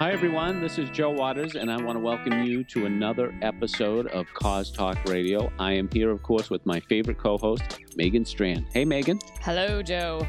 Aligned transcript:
Hi, 0.00 0.10
everyone. 0.10 0.60
This 0.60 0.78
is 0.78 0.90
Joe 0.90 1.10
Waters, 1.10 1.54
and 1.54 1.70
I 1.70 1.80
want 1.80 1.96
to 1.96 2.00
welcome 2.00 2.42
you 2.44 2.64
to 2.64 2.86
another 2.86 3.32
episode 3.42 4.08
of 4.08 4.26
Cause 4.34 4.70
Talk 4.70 4.98
Radio. 5.06 5.52
I 5.58 5.72
am 5.72 5.88
here, 5.92 6.10
of 6.10 6.22
course, 6.22 6.50
with 6.50 6.64
my 6.66 6.80
favorite 6.80 7.18
co 7.18 7.38
host, 7.38 7.62
Megan 7.96 8.24
Strand. 8.24 8.66
Hey, 8.72 8.84
Megan. 8.84 9.18
Hello, 9.40 9.82
Joe. 9.82 10.26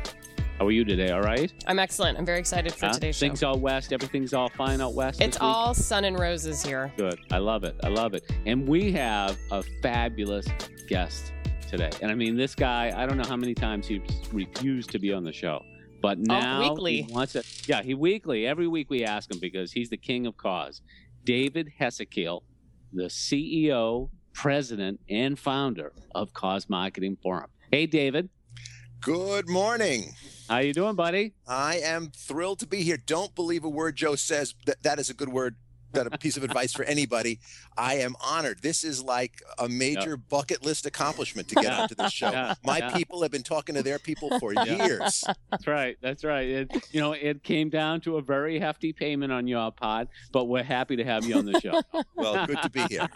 How 0.60 0.68
are 0.68 0.72
you 0.72 0.86
today? 0.86 1.12
All 1.12 1.22
right? 1.22 1.52
I'm 1.68 1.80
excellent. 1.80 2.18
I'm 2.18 2.26
very 2.26 2.40
excited 2.40 2.74
for 2.74 2.86
Huh? 2.86 2.94
today's 2.94 3.16
show. 3.18 3.26
Things 3.28 3.44
all 3.44 3.60
west. 3.60 3.92
Everything's 3.92 4.34
all 4.34 4.50
fine 4.50 4.80
out 4.82 4.94
west. 4.94 5.20
It's 5.22 5.38
all 5.42 5.74
sun 5.74 6.06
and 6.06 6.18
roses 6.18 6.64
here. 6.64 6.94
good. 6.96 7.20
I 7.32 7.40
love 7.40 7.64
it. 7.66 7.76
I 7.84 7.90
love 7.90 8.14
it. 8.14 8.32
And 8.46 8.68
we 8.68 8.92
have 8.94 9.38
a 9.52 9.64
fabulous 9.82 10.48
guest 10.88 11.34
today. 11.70 11.90
And 12.02 12.10
I 12.12 12.16
mean, 12.16 12.38
this 12.38 12.56
guy, 12.56 12.94
I 12.96 13.06
don't 13.06 13.18
know 13.18 13.28
how 13.28 13.36
many 13.36 13.54
times 13.54 13.88
he's 13.88 14.02
refused 14.32 14.92
to 14.92 15.00
be 15.00 15.12
on 15.12 15.24
the 15.26 15.34
show. 15.34 15.66
But 16.02 16.20
now 16.20 16.58
Oh, 16.58 16.70
weekly. 16.74 17.02
he 17.04 17.12
wants 17.14 17.36
it. 17.36 17.46
Yeah, 17.68 17.82
he 17.82 17.94
weekly. 17.94 18.46
Every 18.46 18.68
week 18.68 18.90
we 18.90 19.04
ask 19.04 19.32
him 19.32 19.40
because 19.40 19.72
he's 19.72 19.90
the 19.90 19.98
king 19.98 20.26
of 20.28 20.38
cause. 20.38 20.82
David 21.24 21.72
Hessekiel, 21.80 22.42
the 22.94 23.06
CEO, 23.06 24.10
president, 24.34 25.00
and 25.10 25.40
founder 25.40 25.94
of 26.14 26.34
Cause 26.34 26.70
Marketing 26.70 27.18
Forum. 27.22 27.50
Hey, 27.72 27.88
David. 27.88 28.30
Good 29.02 29.50
morning. 29.50 30.14
How 30.50 30.60
you 30.60 30.74
doing, 30.74 30.96
buddy? 30.96 31.34
I 31.48 31.78
am 31.78 32.12
thrilled 32.16 32.60
to 32.60 32.68
be 32.68 32.82
here. 32.84 32.98
Don't 32.98 33.34
believe 33.36 33.64
a 33.64 33.70
word 33.70 33.96
Joe 33.96 34.16
says. 34.16 34.54
That 34.66 34.82
that 34.84 35.00
is 35.00 35.10
a 35.10 35.14
good 35.14 35.30
word. 35.30 35.56
That 35.96 36.08
a 36.14 36.18
piece 36.18 36.36
of 36.38 36.44
advice 36.44 36.74
for 36.74 36.84
anybody. 36.84 37.40
I 37.78 37.96
am 37.96 38.16
honored. 38.24 38.62
This 38.62 38.84
is 38.84 39.02
like 39.04 39.42
a 39.58 39.70
major 39.70 40.18
bucket 40.18 40.64
list 40.66 40.86
accomplishment 40.86 41.48
to 41.50 41.56
get 41.56 41.72
onto 41.74 41.96
this 41.96 42.12
show. 42.12 42.26
Yeah. 42.36 42.56
My 42.66 42.80
Yeah. 42.80 42.90
people 42.92 43.22
have 43.22 43.32
been 43.32 43.44
talking 43.44 43.76
to 43.76 43.84
their 43.84 43.98
people 44.00 44.38
for 44.40 44.54
Yeah. 44.54 44.86
years. 44.86 45.24
That's 45.52 45.68
right. 45.68 45.96
That's 46.02 46.24
right. 46.26 46.48
It, 46.48 46.88
you 46.92 47.00
know, 47.00 47.14
it 47.14 47.44
came 47.44 47.70
down 47.70 48.02
to 48.02 48.18
a 48.18 48.22
very 48.22 48.60
hefty 48.60 48.92
payment 48.94 49.32
on 49.32 49.48
your 49.48 49.72
pod, 49.72 50.10
but 50.34 50.46
we're 50.46 50.64
happy 50.64 50.96
to 50.98 51.04
have 51.06 51.24
you 51.26 51.36
on 51.38 51.46
the 51.46 51.60
show. 51.62 51.82
Well, 52.16 52.46
good 52.48 52.62
to 52.62 52.70
be 52.70 52.82
here. 52.90 53.08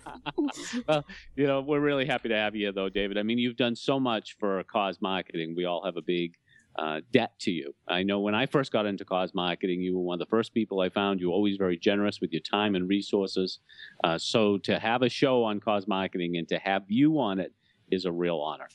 well, 0.88 1.06
you 1.36 1.48
know, 1.48 1.62
we're 1.62 1.80
really 1.80 2.06
happy 2.06 2.30
to 2.30 2.36
have 2.36 2.56
you, 2.56 2.72
though, 2.72 2.90
David. 2.90 3.18
I 3.18 3.24
mean, 3.24 3.38
you've 3.40 3.56
done 3.58 3.76
so 3.76 4.00
much 4.00 4.36
for 4.40 4.64
cause 4.64 5.00
marketing. 5.02 5.54
We 5.56 5.66
all 5.66 5.84
have 5.86 5.98
a 5.98 6.02
big 6.02 6.36
uh, 6.80 7.02
debt 7.12 7.34
to 7.40 7.52
you. 7.52 7.76
I 7.90 8.04
know 8.04 8.22
when 8.22 8.34
I 8.34 8.46
first 8.46 8.72
got 8.72 8.86
into 8.86 9.04
cause 9.04 9.34
marketing, 9.34 9.82
you 9.82 9.96
were 9.96 10.02
one 10.02 10.16
of 10.16 10.20
the 10.20 10.30
first 10.30 10.54
people 10.54 10.80
I 10.80 10.88
found. 10.88 11.20
You 11.20 11.28
were 11.28 11.34
always 11.34 11.58
very 11.58 11.78
generous 11.78 12.22
with 12.22 12.32
your 12.32 12.42
time 12.42 12.74
and 12.74 12.88
resources. 12.88 13.60
Uh, 14.04 14.18
so 14.18 14.58
to 14.60 14.80
have 14.80 15.02
a 15.02 15.10
show 15.10 15.44
on 15.44 15.60
cause 15.60 15.88
marketing 15.88 16.38
and 16.38 16.48
to 16.48 16.58
have 16.58 16.84
you 16.88 17.20
on 17.20 17.40
it 17.40 17.54
is 17.92 18.06
a 18.06 18.12
real 18.12 18.40
honor. 18.40 18.70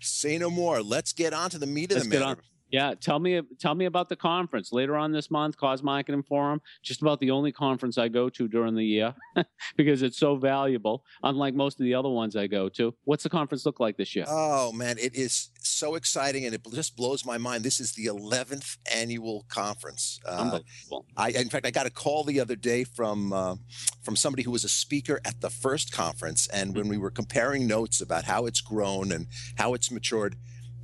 Say 0.00 0.36
no 0.36 0.50
more. 0.50 0.82
Let's 0.82 1.14
get 1.14 1.32
on 1.32 1.48
to 1.50 1.58
the 1.58 1.66
meat 1.66 1.90
of 1.92 1.96
Let's 1.96 2.08
the 2.08 2.12
get 2.12 2.20
matter. 2.20 2.42
Yeah, 2.70 2.94
tell 3.00 3.18
me 3.18 3.40
tell 3.58 3.74
me 3.74 3.86
about 3.86 4.08
the 4.08 4.16
conference 4.16 4.72
later 4.72 4.96
on 4.96 5.12
this 5.12 5.30
month, 5.30 5.56
Cause 5.56 5.82
Marketing 5.82 6.22
Forum. 6.22 6.60
Just 6.82 7.00
about 7.00 7.18
the 7.20 7.30
only 7.30 7.50
conference 7.50 7.96
I 7.96 8.08
go 8.08 8.28
to 8.30 8.46
during 8.46 8.74
the 8.74 8.84
year 8.84 9.14
because 9.76 10.02
it's 10.02 10.18
so 10.18 10.36
valuable. 10.36 11.04
Unlike 11.22 11.54
most 11.54 11.80
of 11.80 11.84
the 11.84 11.94
other 11.94 12.10
ones 12.10 12.36
I 12.36 12.46
go 12.46 12.68
to. 12.70 12.94
What's 13.04 13.22
the 13.22 13.30
conference 13.30 13.64
look 13.64 13.80
like 13.80 13.96
this 13.96 14.14
year? 14.14 14.26
Oh 14.28 14.72
man, 14.72 14.98
it 14.98 15.14
is 15.16 15.50
so 15.60 15.94
exciting, 15.94 16.44
and 16.44 16.54
it 16.54 16.60
just 16.72 16.96
blows 16.96 17.24
my 17.24 17.38
mind. 17.38 17.64
This 17.64 17.80
is 17.80 17.92
the 17.92 18.06
11th 18.06 18.76
annual 18.94 19.46
conference. 19.48 20.20
Uh, 20.26 20.38
Unbelievable. 20.40 21.06
I, 21.16 21.30
in 21.30 21.48
fact, 21.48 21.66
I 21.66 21.70
got 21.70 21.86
a 21.86 21.90
call 21.90 22.24
the 22.24 22.40
other 22.40 22.56
day 22.56 22.84
from 22.84 23.32
uh, 23.32 23.56
from 24.02 24.16
somebody 24.16 24.42
who 24.42 24.50
was 24.50 24.64
a 24.64 24.68
speaker 24.68 25.20
at 25.24 25.40
the 25.40 25.50
first 25.50 25.92
conference, 25.92 26.48
and 26.48 26.76
when 26.76 26.88
we 26.88 26.98
were 26.98 27.10
comparing 27.10 27.66
notes 27.66 28.00
about 28.00 28.24
how 28.24 28.46
it's 28.46 28.60
grown 28.60 29.10
and 29.12 29.26
how 29.56 29.72
it's 29.72 29.90
matured, 29.90 30.36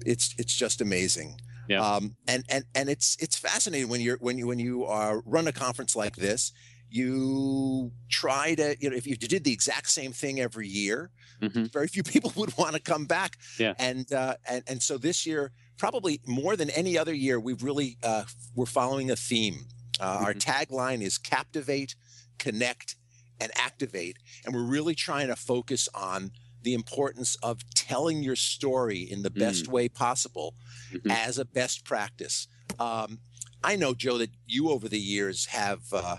it's 0.06 0.34
it's 0.38 0.54
just 0.54 0.80
amazing. 0.80 1.38
Yeah. 1.68 1.80
Um, 1.80 2.16
and 2.28 2.44
and 2.48 2.64
and 2.74 2.88
it's 2.88 3.16
it's 3.20 3.36
fascinating 3.36 3.88
when 3.88 4.00
you're 4.00 4.18
when 4.18 4.38
you 4.38 4.46
when 4.46 4.58
you 4.58 4.84
are 4.84 5.22
run 5.24 5.46
a 5.48 5.52
conference 5.52 5.94
like 5.96 6.16
this. 6.16 6.52
You 6.90 7.90
try 8.08 8.54
to, 8.54 8.76
you 8.78 8.88
know, 8.90 8.96
if 8.96 9.06
you 9.06 9.16
did 9.16 9.42
the 9.44 9.52
exact 9.52 9.90
same 9.90 10.12
thing 10.12 10.38
every 10.40 10.68
year, 10.68 11.10
Mhm. 11.42 11.72
very 11.72 11.88
few 11.88 12.02
people 12.14 12.32
would 12.36 12.56
want 12.56 12.74
to 12.74 12.80
come 12.80 13.06
back. 13.06 13.36
Yeah. 13.58 13.74
And 13.78 14.10
uh, 14.12 14.36
and 14.48 14.62
and 14.68 14.82
so 14.82 14.96
this 14.98 15.26
year, 15.26 15.50
probably 15.76 16.20
more 16.26 16.56
than 16.56 16.70
any 16.70 16.96
other 16.96 17.12
year, 17.14 17.40
we've 17.40 17.62
really 17.62 17.98
uh, 18.02 18.24
we're 18.54 18.66
following 18.66 19.10
a 19.10 19.16
theme. 19.16 19.66
Uh, 20.00 20.22
Our 20.26 20.34
tagline 20.34 21.02
is 21.02 21.18
captivate, 21.18 21.94
connect, 22.38 22.96
and 23.40 23.50
activate, 23.56 24.16
and 24.44 24.54
we're 24.54 24.62
really 24.76 24.94
trying 24.94 25.28
to 25.28 25.36
focus 25.36 25.88
on 25.94 26.30
the 26.64 26.74
importance 26.74 27.36
of 27.42 27.60
telling 27.74 28.22
your 28.22 28.36
story 28.36 28.98
in 29.00 29.22
the 29.22 29.30
best 29.30 29.68
way 29.68 29.88
possible 29.88 30.54
Mhm. 30.92 31.10
as 31.10 31.38
a 31.38 31.44
best 31.44 31.84
practice. 31.84 32.48
Um, 32.78 33.20
I 33.62 33.76
know, 33.76 33.94
Joe, 33.94 34.18
that 34.18 34.30
you 34.46 34.70
over 34.70 34.88
the 34.88 34.98
years 34.98 35.46
have 35.46 35.82
uh, 35.92 36.16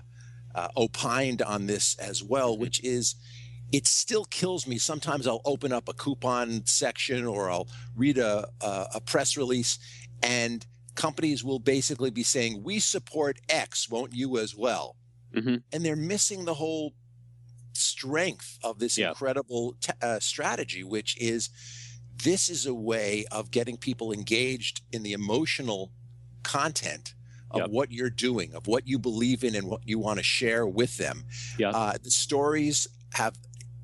uh, 0.54 0.68
opined 0.78 1.42
on 1.42 1.66
this 1.68 1.96
as 1.98 2.24
well, 2.24 2.58
which 2.58 2.82
is 2.84 3.16
it 3.72 3.88
still 3.88 4.26
kills 4.26 4.68
me. 4.68 4.78
Sometimes 4.78 5.26
I'll 5.28 5.42
open 5.44 5.74
up 5.74 5.90
a 5.90 5.94
coupon 5.94 6.66
section 6.66 7.26
or 7.26 7.50
I'll 7.50 7.68
read 7.96 8.18
a, 8.20 8.48
a, 8.62 8.88
a 8.96 9.02
press 9.02 9.36
release, 9.38 9.80
and 10.24 10.66
companies 10.94 11.44
will 11.44 11.60
basically 11.60 12.12
be 12.12 12.24
saying, 12.24 12.62
We 12.64 12.80
support 12.80 13.40
X, 13.50 13.90
won't 13.90 14.14
you 14.14 14.38
as 14.38 14.56
well? 14.56 14.96
Mhm. 15.34 15.64
And 15.74 15.84
they're 15.84 15.96
missing 15.98 16.46
the 16.46 16.54
whole 16.54 16.94
strength 17.78 18.60
of 18.64 18.80
this 18.80 18.98
Yeah. 18.98 19.10
incredible 19.10 19.76
t- 19.82 19.92
uh, 20.02 20.20
strategy, 20.20 20.84
which 20.84 21.18
is 21.20 21.50
this 22.24 22.50
is 22.50 22.66
a 22.66 22.74
way 22.74 23.26
of 23.32 23.52
getting 23.52 23.78
people 23.78 24.12
engaged 24.14 24.82
in 24.92 25.04
the 25.04 25.14
emotional 25.14 25.92
content 26.44 27.14
of 27.52 27.62
Yep. 27.62 27.70
what 27.70 27.92
you're 27.92 28.10
doing, 28.10 28.54
of 28.54 28.68
what 28.68 28.88
you 28.88 28.98
believe 29.00 29.44
in, 29.44 29.56
and 29.56 29.68
what 29.68 29.82
you 29.88 30.00
want 30.00 30.18
to 30.20 30.24
share 30.24 30.66
with 30.66 30.98
them. 30.98 31.26
Yeah. 31.58 31.70
Uh, 31.72 31.98
the 32.02 32.12
stories 32.12 32.88
have 33.14 33.38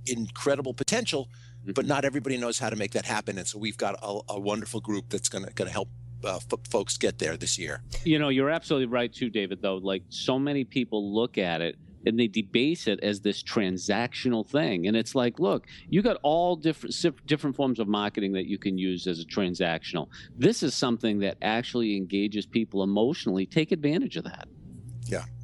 incredible 0.07 0.73
potential, 0.73 1.29
but 1.65 1.85
Mhm. 1.85 1.89
not 1.89 2.05
everybody 2.05 2.37
knows 2.37 2.59
how 2.59 2.69
to 2.69 2.75
make 2.75 2.91
that 2.91 3.05
happen. 3.05 3.37
And 3.37 3.47
so 3.47 3.59
we've 3.59 3.77
got 3.77 3.95
a, 4.01 4.19
a 4.29 4.39
wonderful 4.39 4.81
group 4.81 5.09
that's 5.09 5.29
going 5.29 5.45
to 5.53 5.69
help 5.69 5.89
uh, 6.23 6.35
f- 6.35 6.45
folks 6.69 6.97
get 6.97 7.17
there 7.17 7.35
this 7.35 7.57
year. 7.57 7.81
You 8.05 8.19
know, 8.19 8.29
you're 8.29 8.51
absolutely 8.51 8.85
right 8.85 9.11
too, 9.11 9.29
David. 9.31 9.59
Though, 9.61 9.77
like 9.77 10.03
so 10.09 10.37
many 10.37 10.63
people 10.63 11.13
look 11.15 11.39
at 11.39 11.61
it 11.61 11.77
and 12.05 12.19
they 12.19 12.27
debase 12.27 12.87
it 12.87 12.99
as 13.01 13.21
this 13.21 13.43
transactional 13.43 14.47
thing, 14.47 14.87
and 14.87 14.95
it's 14.97 15.15
like, 15.15 15.39
look, 15.39 15.67
you 15.89 16.01
got 16.01 16.17
all 16.23 16.55
different 16.55 16.95
different 17.25 17.55
forms 17.55 17.79
of 17.79 17.87
marketing 17.87 18.33
that 18.33 18.45
you 18.45 18.57
can 18.57 18.77
use 18.77 19.07
as 19.07 19.19
a 19.19 19.25
transactional. 19.25 20.07
This 20.37 20.63
is 20.63 20.73
something 20.73 21.19
that 21.19 21.37
actually 21.41 21.95
engages 21.97 22.45
people 22.45 22.83
emotionally. 22.83 23.45
Take 23.45 23.71
advantage 23.71 24.17
of 24.17 24.23
that. 24.25 24.47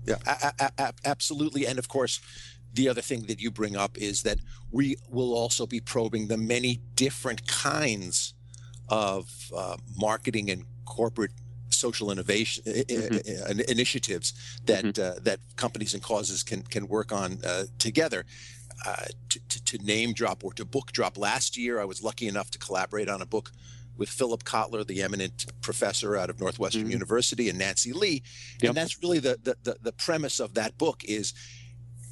Yeah, 0.05 0.17
a- 0.25 0.53
a- 0.59 0.71
a- 0.77 0.93
absolutely. 1.05 1.67
And 1.67 1.77
of 1.77 1.87
course, 1.89 2.21
the 2.73 2.87
other 2.87 3.01
thing 3.01 3.23
that 3.23 3.41
you 3.41 3.51
bring 3.51 3.75
up 3.75 3.97
is 3.97 4.23
that 4.23 4.39
we 4.71 4.95
will 5.09 5.33
also 5.33 5.65
be 5.65 5.79
probing 5.79 6.27
the 6.27 6.37
many 6.37 6.79
different 6.95 7.47
kinds 7.47 8.33
of 8.89 9.51
uh, 9.55 9.77
marketing 9.97 10.49
and 10.49 10.63
corporate 10.85 11.31
social 11.77 12.11
innovation 12.11 12.63
i- 12.67 13.63
initiatives 13.69 14.33
that 14.65 14.97
uh, 14.99 15.13
that 15.21 15.39
companies 15.55 15.93
and 15.93 16.03
causes 16.03 16.43
can 16.43 16.61
can 16.63 16.87
work 16.87 17.11
on 17.11 17.39
uh, 17.45 17.65
together. 17.79 18.25
Uh, 18.85 19.05
to, 19.29 19.39
to, 19.49 19.63
to 19.65 19.77
name 19.83 20.13
drop 20.13 20.43
or 20.43 20.53
to 20.53 20.63
book 20.63 20.91
drop. 20.91 21.17
Last 21.17 21.57
year, 21.57 21.81
I 21.81 21.85
was 21.85 22.03
lucky 22.03 22.27
enough 22.27 22.51
to 22.51 22.59
collaborate 22.59 23.09
on 23.09 23.23
a 23.23 23.25
book 23.25 23.51
with 23.97 24.07
Philip 24.07 24.43
Kotler, 24.43 24.85
the 24.85 25.01
eminent 25.01 25.47
professor 25.61 26.15
out 26.15 26.29
of 26.29 26.39
Northwestern 26.39 26.85
Mhm. 26.87 26.91
University, 26.91 27.49
and 27.49 27.57
Nancy 27.57 27.91
Lee. 27.91 28.21
Yep. 28.61 28.69
And 28.69 28.77
that's 28.77 29.01
really 29.01 29.17
the, 29.17 29.39
the, 29.41 29.55
the, 29.63 29.77
the 29.81 29.91
premise 29.93 30.39
of 30.39 30.53
that 30.53 30.77
book 30.77 31.03
is 31.05 31.33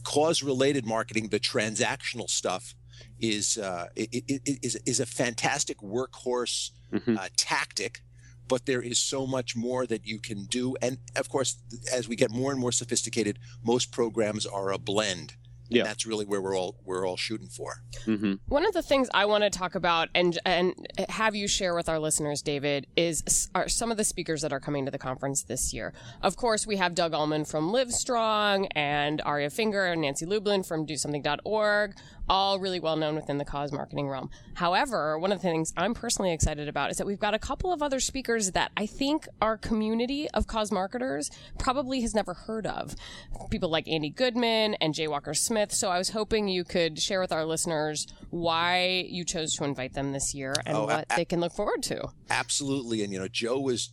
cause 0.03 0.42
related 0.42 0.88
marketing, 0.88 1.28
the 1.30 1.40
transactional 1.40 2.28
stuff 2.30 2.74
is, 3.20 3.59
uh, 3.59 3.86
i- 3.96 4.09
i- 4.12 4.24
i- 4.32 4.59
is, 4.64 4.76
is 4.88 5.00
a 5.00 5.06
fantastic 5.06 5.78
workhorse 5.82 6.72
Mhm. 6.92 7.16
uh, 7.20 7.30
tactic, 7.38 8.02
but 8.47 8.66
there 8.66 8.82
is 8.82 9.00
so 9.00 9.26
much 9.26 9.56
more 9.56 9.86
that 9.86 10.06
you 10.06 10.20
can 10.20 10.46
do. 10.46 10.76
And 10.82 10.97
of 11.16 11.30
course, 11.30 11.58
as 11.94 12.08
we 12.08 12.16
get 12.16 12.32
more 12.32 12.52
and 12.52 12.59
more 12.59 12.72
sophisticated, 12.72 13.40
most 13.64 13.92
programs 13.92 14.46
are 14.46 14.72
a 14.72 14.78
blend. 14.78 15.36
And 15.70 15.78
Yeah. 15.78 15.84
that's 15.84 16.06
really 16.06 16.26
where 16.26 16.41
we're 16.41 16.56
all 16.58 16.76
we're 16.85 17.08
all 17.08 17.17
shooting 17.17 17.47
for. 17.47 17.82
hmm 18.06 18.34
One 18.47 18.66
of 18.66 18.73
the 18.73 18.82
things 18.84 19.09
I 19.14 19.26
want 19.26 19.44
to 19.44 19.50
talk 19.50 19.73
about 19.76 20.09
and 20.14 20.38
and 20.46 20.73
have 21.09 21.35
you 21.35 21.47
share 21.47 21.73
with 21.76 21.90
our 21.90 22.00
listeners, 22.00 22.41
David, 22.41 22.88
is 22.96 23.50
are 23.56 23.67
some 23.67 23.90
of 23.91 23.97
the 23.97 24.03
speakers 24.03 24.41
that 24.44 24.53
are 24.53 24.59
coming 24.59 24.85
to 24.85 24.91
the 24.91 24.97
conference 25.00 25.44
this 25.44 25.73
year. 25.73 25.94
Of 26.22 26.35
course, 26.35 26.67
we 26.67 26.78
have 26.78 26.94
Doug 26.94 27.14
Ulman 27.14 27.47
from 27.50 27.72
Livestrong 27.72 28.67
and 28.76 29.22
Aria 29.26 29.50
Finger 29.50 29.85
and 29.85 30.02
Nancy 30.02 30.26
Lublin 30.26 30.64
from 30.64 30.85
DoSomething.org, 30.85 31.96
all 32.29 32.59
really 32.59 32.79
well 32.79 32.96
known 32.96 33.16
within 33.16 33.38
the 33.38 33.46
cause 33.46 33.72
marketing 33.72 34.08
realm. 34.08 34.29
However, 34.56 35.17
one 35.17 35.32
of 35.32 35.40
the 35.40 35.47
things 35.47 35.73
I'm 35.78 35.94
personally 35.94 36.32
excited 36.32 36.67
about 36.67 36.91
is 36.91 36.97
that 36.97 37.08
we've 37.08 37.20
got 37.20 37.34
a 37.34 37.40
couple 37.40 37.73
of 37.73 37.82
other 37.82 38.00
speakers 38.00 38.52
that 38.52 38.72
I 38.78 38.85
think 38.85 39.28
our 39.41 39.58
community 39.58 40.28
of 40.34 40.47
cause 40.47 40.72
marketers 40.72 41.29
probably 41.58 42.02
has 42.02 42.14
never 42.14 42.34
heard 42.34 42.66
of. 42.67 42.96
People 43.50 43.70
like 43.70 43.88
Andy 43.88 44.09
Goodman 44.09 44.76
and 44.76 44.94
Jay 44.94 45.08
Walker 45.08 45.34
Smith. 45.34 45.54
So 45.72 45.90
I 45.90 45.97
was 45.97 46.09
hoping 46.09 46.47
you 46.47 46.63
could 46.63 46.99
share 46.99 47.19
with 47.22 47.31
our 47.31 47.46
listeners 47.46 48.07
why 48.29 49.05
you 49.09 49.23
chose 49.25 49.53
to 49.55 49.63
invite 49.63 49.93
them 49.93 50.11
this 50.11 50.34
year 50.34 50.53
and 50.66 50.78
Oh, 50.78 50.85
what 50.85 51.05
a- 51.09 51.16
they 51.16 51.25
can 51.25 51.40
look 51.40 51.53
forward 51.53 51.81
to. 51.84 52.09
Absolutely. 52.29 53.03
And 53.03 53.11
you 53.13 53.19
know, 53.19 53.28
Joe 53.28 53.59
was 53.59 53.91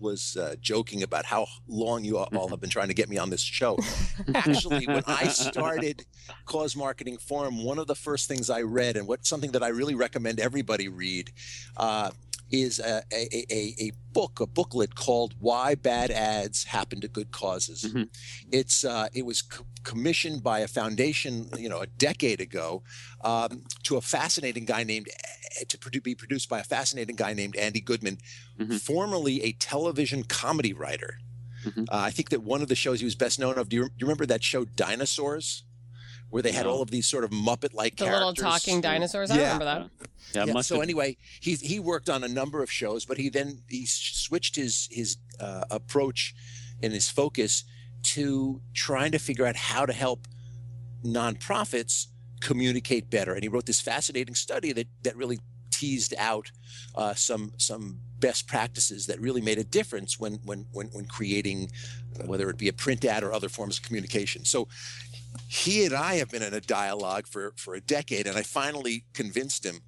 was 0.00 0.34
uh, 0.40 0.54
joking 0.62 1.02
about 1.02 1.26
how 1.26 1.46
long 1.68 2.04
you 2.04 2.16
all 2.16 2.48
have 2.48 2.58
been 2.60 2.70
trying 2.70 2.88
to 2.88 2.94
get 2.94 3.10
me 3.10 3.18
on 3.18 3.28
this 3.28 3.42
show. 3.42 3.76
Actually, 4.34 4.86
when 4.86 5.02
I 5.06 5.28
started 5.28 6.06
Cause 6.46 6.74
Marketing 6.74 7.18
Forum, 7.18 7.62
one 7.62 7.78
of 7.78 7.86
the 7.86 7.94
first 7.94 8.26
things 8.26 8.48
I 8.48 8.62
read, 8.62 8.96
and 8.96 9.06
what 9.06 9.26
something 9.26 9.50
that 9.52 9.62
I 9.62 9.68
really 9.68 9.94
recommend 9.94 10.40
everybody 10.40 10.88
read, 10.88 11.32
uh, 11.76 12.12
is 12.50 12.78
a, 12.78 13.02
a, 13.12 13.54
a, 13.54 13.74
a, 13.78 13.92
book, 14.12 14.40
a 14.40 14.46
booklet 14.46 14.94
called 14.94 15.34
"Why 15.38 15.74
Bad 15.74 16.10
Ads 16.10 16.64
Happen 16.64 17.00
to 17.00 17.08
Good 17.08 17.30
Causes." 17.30 17.84
Mm-hmm. 17.84 18.02
It's 18.50 18.84
uh, 18.84 19.08
it 19.12 19.24
was 19.24 19.42
co- 19.42 19.64
commissioned 19.84 20.42
by 20.42 20.60
a 20.60 20.68
foundation, 20.68 21.48
you 21.56 21.68
know, 21.68 21.80
a 21.80 21.86
decade 21.86 22.40
ago, 22.40 22.82
um, 23.22 23.64
to 23.84 23.96
a 23.96 24.00
fascinating 24.00 24.64
guy 24.64 24.84
named 24.84 25.08
eh, 25.08 25.64
to 25.68 25.78
produ- 25.78 26.02
be 26.02 26.14
produced 26.14 26.48
by 26.48 26.58
a 26.58 26.64
fascinating 26.64 27.16
guy 27.16 27.34
named 27.34 27.56
Andy 27.56 27.80
Goodman, 27.80 28.18
mm-hmm. 28.58 28.76
formerly 28.76 29.42
a 29.42 29.52
television 29.52 30.24
comedy 30.24 30.72
writer. 30.72 31.18
Mm-hmm. 31.64 31.84
Uh, 31.84 31.86
I 31.90 32.10
think 32.10 32.30
that 32.30 32.42
one 32.42 32.62
of 32.62 32.68
the 32.68 32.74
shows 32.74 33.00
he 33.00 33.04
was 33.04 33.14
best 33.14 33.38
known 33.38 33.58
of. 33.58 33.68
Do 33.68 33.76
you, 33.76 33.84
do 33.84 33.90
you 33.98 34.06
remember 34.06 34.26
that 34.26 34.42
show 34.42 34.64
Dinosaurs? 34.64 35.64
Where 36.30 36.42
they 36.42 36.52
had 36.52 36.66
all 36.66 36.80
of 36.80 36.90
these 36.90 37.06
sort 37.06 37.24
of 37.24 37.30
Muppet-like 37.30 37.96
the 37.96 38.04
characters. 38.04 38.26
little 38.26 38.34
talking 38.34 38.80
dinosaurs. 38.80 39.30
I 39.30 39.36
yeah. 39.36 39.42
remember 39.42 39.64
that. 39.64 39.90
Yeah. 40.34 40.54
yeah 40.54 40.60
so 40.60 40.76
have... 40.76 40.82
anyway, 40.82 41.16
he 41.40 41.54
he 41.54 41.80
worked 41.80 42.08
on 42.08 42.24
a 42.24 42.28
number 42.28 42.62
of 42.62 42.70
shows, 42.70 43.04
but 43.04 43.18
he 43.18 43.28
then 43.28 43.62
he 43.68 43.84
switched 43.86 44.56
his 44.56 44.88
his 44.90 45.16
uh, 45.40 45.64
approach 45.70 46.34
and 46.82 46.92
his 46.92 47.08
focus 47.08 47.64
to 48.02 48.62
trying 48.72 49.12
to 49.12 49.18
figure 49.18 49.44
out 49.44 49.56
how 49.56 49.84
to 49.84 49.92
help 49.92 50.26
nonprofits 51.04 52.06
communicate 52.40 53.10
better. 53.10 53.34
And 53.34 53.42
he 53.42 53.48
wrote 53.48 53.66
this 53.66 53.80
fascinating 53.80 54.34
study 54.34 54.72
that 54.72 54.86
that 55.02 55.16
really 55.16 55.40
teased 55.70 56.14
out 56.18 56.52
uh, 56.94 57.14
some 57.14 57.52
some 57.56 58.00
best 58.20 58.46
practices 58.46 59.06
that 59.06 59.18
really 59.18 59.40
made 59.40 59.58
a 59.58 59.64
difference 59.64 60.20
when 60.20 60.34
when 60.44 60.66
when, 60.72 60.88
when 60.88 61.06
creating 61.06 61.70
whether 62.26 62.50
it 62.50 62.58
be 62.58 62.68
a 62.68 62.72
print 62.72 63.04
ad 63.04 63.22
or 63.22 63.32
other 63.32 63.48
forms 63.48 63.78
of 63.78 63.84
communication. 63.84 64.44
So 64.44 64.68
he 65.48 65.84
and 65.84 65.94
I 65.94 66.14
have 66.14 66.30
been 66.30 66.42
in 66.42 66.54
a 66.54 66.60
dialogue 66.60 67.26
for, 67.26 67.52
for 67.56 67.74
a 67.74 67.80
decade, 67.80 68.26
and 68.26 68.36
I 68.36 68.42
finally 68.42 69.04
convinced 69.12 69.64
him 69.64 69.80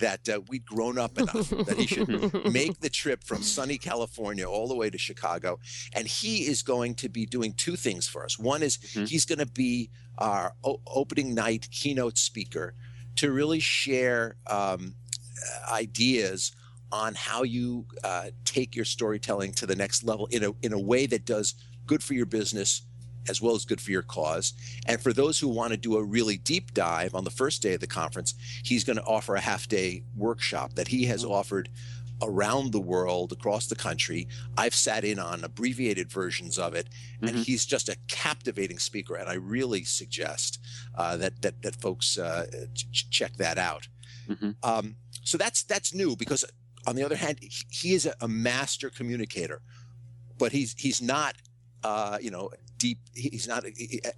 that 0.00 0.28
uh, 0.28 0.40
we'd 0.48 0.66
grown 0.66 0.98
up 0.98 1.18
enough 1.18 1.48
that 1.48 1.76
he 1.78 1.86
should 1.86 2.08
make 2.52 2.80
the 2.80 2.90
trip 2.90 3.24
from 3.24 3.42
sunny 3.42 3.78
California 3.78 4.48
all 4.48 4.68
the 4.68 4.74
way 4.74 4.90
to 4.90 4.98
Chicago. 4.98 5.58
And 5.94 6.06
he 6.06 6.46
is 6.46 6.62
going 6.62 6.96
to 6.96 7.08
be 7.08 7.26
doing 7.26 7.54
two 7.54 7.76
things 7.76 8.06
for 8.06 8.24
us. 8.24 8.38
One 8.38 8.62
is 8.62 8.76
mm-hmm. 8.76 9.06
he's 9.06 9.24
going 9.24 9.38
to 9.38 9.46
be 9.46 9.90
our 10.18 10.54
o- 10.64 10.80
opening 10.86 11.34
night 11.34 11.68
keynote 11.70 12.18
speaker 12.18 12.74
to 13.16 13.32
really 13.32 13.60
share 13.60 14.36
um, 14.46 14.94
ideas 15.70 16.52
on 16.92 17.14
how 17.14 17.42
you 17.42 17.86
uh, 18.04 18.26
take 18.44 18.76
your 18.76 18.84
storytelling 18.84 19.52
to 19.52 19.66
the 19.66 19.76
next 19.76 20.04
level 20.04 20.26
in 20.26 20.44
a, 20.44 20.52
in 20.62 20.72
a 20.72 20.78
way 20.78 21.06
that 21.06 21.24
does 21.24 21.54
good 21.86 22.02
for 22.02 22.14
your 22.14 22.26
business 22.26 22.82
as 23.28 23.42
well 23.42 23.54
as 23.54 23.64
good 23.64 23.80
for 23.80 23.90
your 23.90 24.02
cause. 24.02 24.54
And 24.86 25.00
for 25.00 25.12
those 25.12 25.38
who 25.38 25.48
want 25.48 25.72
to 25.72 25.76
do 25.76 25.96
a 25.96 26.04
really 26.04 26.36
deep 26.36 26.74
dive 26.74 27.14
on 27.14 27.24
the 27.24 27.30
first 27.30 27.62
day 27.62 27.74
of 27.74 27.80
the 27.80 27.86
conference, 27.86 28.34
he's 28.62 28.84
going 28.84 28.96
to 28.96 29.04
offer 29.04 29.34
a 29.34 29.40
half 29.40 29.68
day 29.68 30.02
workshop 30.16 30.74
that 30.74 30.88
he 30.88 31.04
has 31.06 31.22
mm-hmm. 31.22 31.32
offered 31.32 31.68
around 32.22 32.72
the 32.72 32.80
world, 32.80 33.32
across 33.32 33.66
the 33.66 33.76
country. 33.76 34.28
I've 34.56 34.74
sat 34.74 35.04
in 35.04 35.18
on 35.18 35.44
abbreviated 35.44 36.10
versions 36.10 36.58
of 36.58 36.74
it, 36.74 36.88
and 37.20 37.30
mm-hmm. 37.30 37.42
he's 37.42 37.66
just 37.66 37.88
a 37.88 37.96
captivating 38.08 38.78
speaker. 38.78 39.16
And 39.16 39.28
I 39.28 39.34
really 39.34 39.84
suggest 39.84 40.58
uh, 40.94 41.16
that, 41.18 41.42
that 41.42 41.62
that 41.62 41.76
folks 41.76 42.18
uh, 42.18 42.46
ch- 42.74 43.10
check 43.10 43.36
that 43.36 43.58
out. 43.58 43.88
Mm-hmm. 44.28 44.50
Um, 44.62 44.96
so 45.22 45.38
that's 45.38 45.62
that's 45.62 45.92
new 45.94 46.16
because, 46.16 46.44
on 46.86 46.96
the 46.96 47.02
other 47.02 47.16
hand, 47.16 47.38
he, 47.40 47.50
he 47.70 47.94
is 47.94 48.06
a, 48.06 48.14
a, 48.20 48.28
master 48.28 48.90
communicator, 48.90 49.60
but 50.38 50.52
he's 50.52 50.74
he's 50.78 51.02
not. 51.02 51.34
Uh, 51.84 52.18
you 52.20 52.32
know, 52.32 52.50
deep 52.78 52.98
he's 53.14 53.48
not 53.48 53.64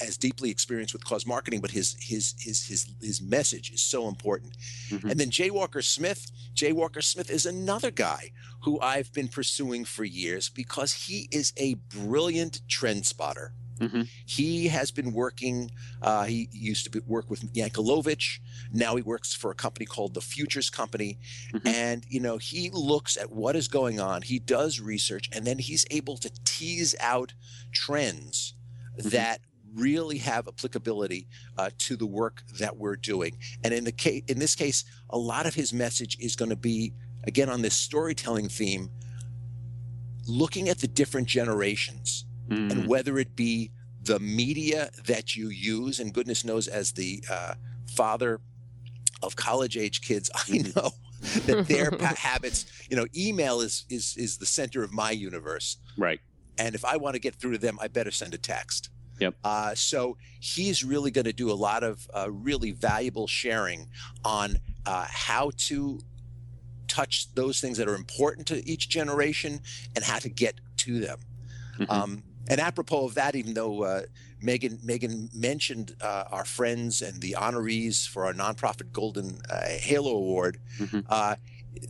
as 0.00 0.16
deeply 0.16 0.50
experienced 0.50 0.93
with 0.93 1.05
cause 1.05 1.26
marketing 1.26 1.60
but 1.60 1.70
his 1.70 1.96
his 2.00 2.34
his 2.38 2.66
his 2.66 2.90
his 3.00 3.22
message 3.22 3.70
is 3.70 3.81
so 3.81 4.08
important 4.08 4.56
mm-hmm. 4.88 5.08
and 5.08 5.19
then 5.19 5.31
jay 5.31 5.50
walker 5.50 5.82
smith 5.82 6.31
jay 6.55 6.72
walker 6.72 7.00
smith 7.00 7.31
is 7.31 7.46
another 7.46 7.90
guy 7.90 8.31
who 8.62 8.81
i've 8.81 9.12
been 9.12 9.28
pursuing 9.28 9.84
for 9.84 10.05
years 10.05 10.49
because 10.49 10.93
he 10.93 11.28
is 11.31 11.52
a 11.56 11.75
brilliant 11.75 12.60
trend 12.69 13.06
spotter 13.06 13.52
Mm-hmm. 13.78 14.02
He 14.26 14.69
has 14.69 14.90
been 14.90 15.12
working. 15.12 15.70
Uh, 16.02 16.25
he 16.25 16.48
used 16.52 16.84
to 16.84 16.90
be, 16.90 17.00
work 17.06 17.30
with 17.30 17.52
Yankelovich. 17.54 18.38
Now 18.72 18.96
he 18.96 19.02
works 19.02 19.34
for 19.34 19.50
a 19.50 19.54
company 19.54 19.86
called 19.86 20.14
the 20.14 20.20
Futures 20.20 20.70
Company, 20.70 21.19
mm-hmm. 21.52 21.66
and 21.66 22.04
you 22.08 22.20
know 22.20 22.38
he 22.38 22.70
looks 22.70 23.16
at 23.16 23.30
what 23.30 23.56
is 23.56 23.69
going 23.69 24.00
on. 24.00 24.22
He 24.22 24.38
does 24.38 24.80
research, 24.80 25.28
and 25.32 25.46
then 25.46 25.58
he's 25.58 25.86
able 25.90 26.16
to 26.19 26.30
tease 26.44 26.94
out 27.00 27.34
trends 27.72 28.54
mm-hmm. 28.98 29.08
that 29.10 29.40
really 29.75 30.19
have 30.19 30.48
applicability 30.48 31.28
uh, 31.56 31.70
to 31.78 31.96
the 31.96 32.06
work 32.06 32.42
that 32.58 32.76
we're 32.76 32.96
doing. 32.96 33.38
And 33.62 33.75
in 33.75 33.84
the 33.84 33.92
case, 33.92 34.22
in 34.28 34.38
this 34.38 34.54
case, 34.54 34.84
a 35.10 35.19
lot 35.19 35.46
of 35.46 35.54
his 35.54 35.72
message 35.72 36.16
is 36.19 36.36
going 36.36 36.50
to 36.50 36.56
be 36.56 36.94
again 37.25 37.48
on 37.48 37.62
this 37.62 37.75
storytelling 37.75 38.48
theme, 38.48 38.90
looking 40.26 40.69
at 40.69 40.78
the 40.78 40.88
different 40.88 41.28
generations 41.28 42.25
mm. 42.48 42.70
and 42.70 42.86
whether 42.86 43.18
it 43.18 43.36
be 43.36 43.70
the 44.02 44.18
media 44.18 44.90
that 45.06 45.36
you 45.36 45.48
use, 45.48 46.00
and 46.00 46.12
goodness 46.12 46.44
knows, 46.44 46.68
as 46.68 46.92
the 46.92 47.22
uh, 47.30 47.54
father 47.94 48.40
of 49.22 49.36
college 49.36 49.76
age 49.76 50.00
kids, 50.00 50.30
I 50.34 50.38
mm-hmm. 50.38 50.78
know 50.78 50.90
that 51.46 51.66
their 51.68 51.90
habits, 52.16 52.66
you 52.88 52.96
know, 52.96 53.06
email 53.16 53.60
is 53.60 53.84
is 53.88 54.16
is 54.16 54.38
the 54.38 54.46
center 54.46 54.82
of 54.82 54.92
my 54.92 55.10
universe. 55.10 55.76
Right. 55.96 56.20
And 56.58 56.74
if 56.74 56.84
I 56.84 56.96
want 56.96 57.14
to 57.14 57.20
get 57.20 57.36
through 57.36 57.52
to 57.52 57.58
them, 57.58 57.78
I 57.80 57.88
better 57.88 58.10
send 58.10 58.34
a 58.34 58.38
text. 58.38 58.90
Yep. 59.20 59.34
Uh, 59.44 59.74
so 59.74 60.16
he's 60.40 60.84
really 60.84 61.10
going 61.10 61.24
to 61.24 61.32
do 61.32 61.50
a 61.50 61.54
lot 61.54 61.82
of 61.82 62.08
uh, 62.14 62.30
really 62.30 62.72
valuable 62.72 63.26
sharing 63.26 63.88
on 64.24 64.58
uh, 64.86 65.06
how 65.08 65.50
to 65.56 66.00
touch 66.86 67.32
those 67.34 67.60
things 67.60 67.78
that 67.78 67.88
are 67.88 67.94
important 67.94 68.46
to 68.48 68.66
each 68.68 68.88
generation 68.88 69.60
and 69.94 70.04
how 70.04 70.18
to 70.18 70.28
get 70.28 70.54
to 70.78 71.00
them. 71.00 71.18
Mm-hmm. 71.78 71.90
Um, 71.90 72.22
and 72.48 72.60
apropos 72.60 73.04
of 73.04 73.14
that, 73.14 73.34
even 73.34 73.54
though 73.54 73.82
uh, 73.82 74.02
Megan 74.40 74.78
Megan 74.82 75.28
mentioned 75.34 75.94
uh, 76.00 76.24
our 76.30 76.44
friends 76.44 77.02
and 77.02 77.20
the 77.20 77.36
honorees 77.38 78.08
for 78.08 78.24
our 78.26 78.32
nonprofit 78.32 78.92
Golden 78.92 79.40
uh, 79.50 79.66
Halo 79.66 80.12
Award, 80.12 80.58
mm-hmm. 80.78 81.00
Uh, 81.08 81.36